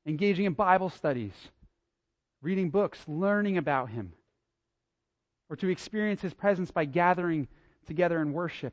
engaging 0.06 0.46
in 0.46 0.52
Bible 0.52 0.90
studies, 0.90 1.32
reading 2.40 2.70
books, 2.70 2.98
learning 3.06 3.56
about 3.56 3.90
him, 3.90 4.12
or 5.52 5.56
to 5.56 5.68
experience 5.68 6.22
his 6.22 6.32
presence 6.32 6.70
by 6.70 6.86
gathering 6.86 7.46
together 7.86 8.22
in 8.22 8.32
worship, 8.32 8.72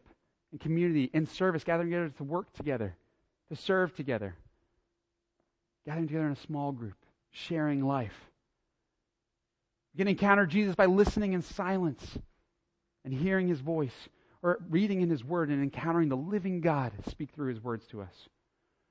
in 0.53 0.57
community, 0.57 1.09
in 1.13 1.25
service, 1.25 1.65
gathering 1.65 1.89
together 1.89 2.07
to 2.07 2.23
work 2.23 2.53
together, 2.53 2.95
to 3.49 3.55
serve 3.57 3.93
together, 3.93 4.33
gathering 5.85 6.07
together 6.07 6.27
in 6.27 6.31
a 6.31 6.37
small 6.37 6.71
group, 6.71 6.95
sharing 7.31 7.83
life. 7.83 8.15
You 9.93 9.97
can 9.97 10.07
encounter 10.07 10.45
Jesus 10.45 10.73
by 10.73 10.85
listening 10.85 11.33
in 11.33 11.41
silence 11.41 12.17
and 13.03 13.13
hearing 13.13 13.49
his 13.49 13.59
voice 13.59 14.07
or 14.41 14.59
reading 14.69 15.01
in 15.01 15.09
His 15.09 15.21
Word 15.21 15.49
and 15.49 15.61
encountering 15.61 16.07
the 16.07 16.15
living 16.15 16.61
God 16.61 16.93
speak 17.09 17.31
through 17.31 17.49
His 17.49 17.61
words 17.61 17.85
to 17.87 18.01
us. 18.01 18.29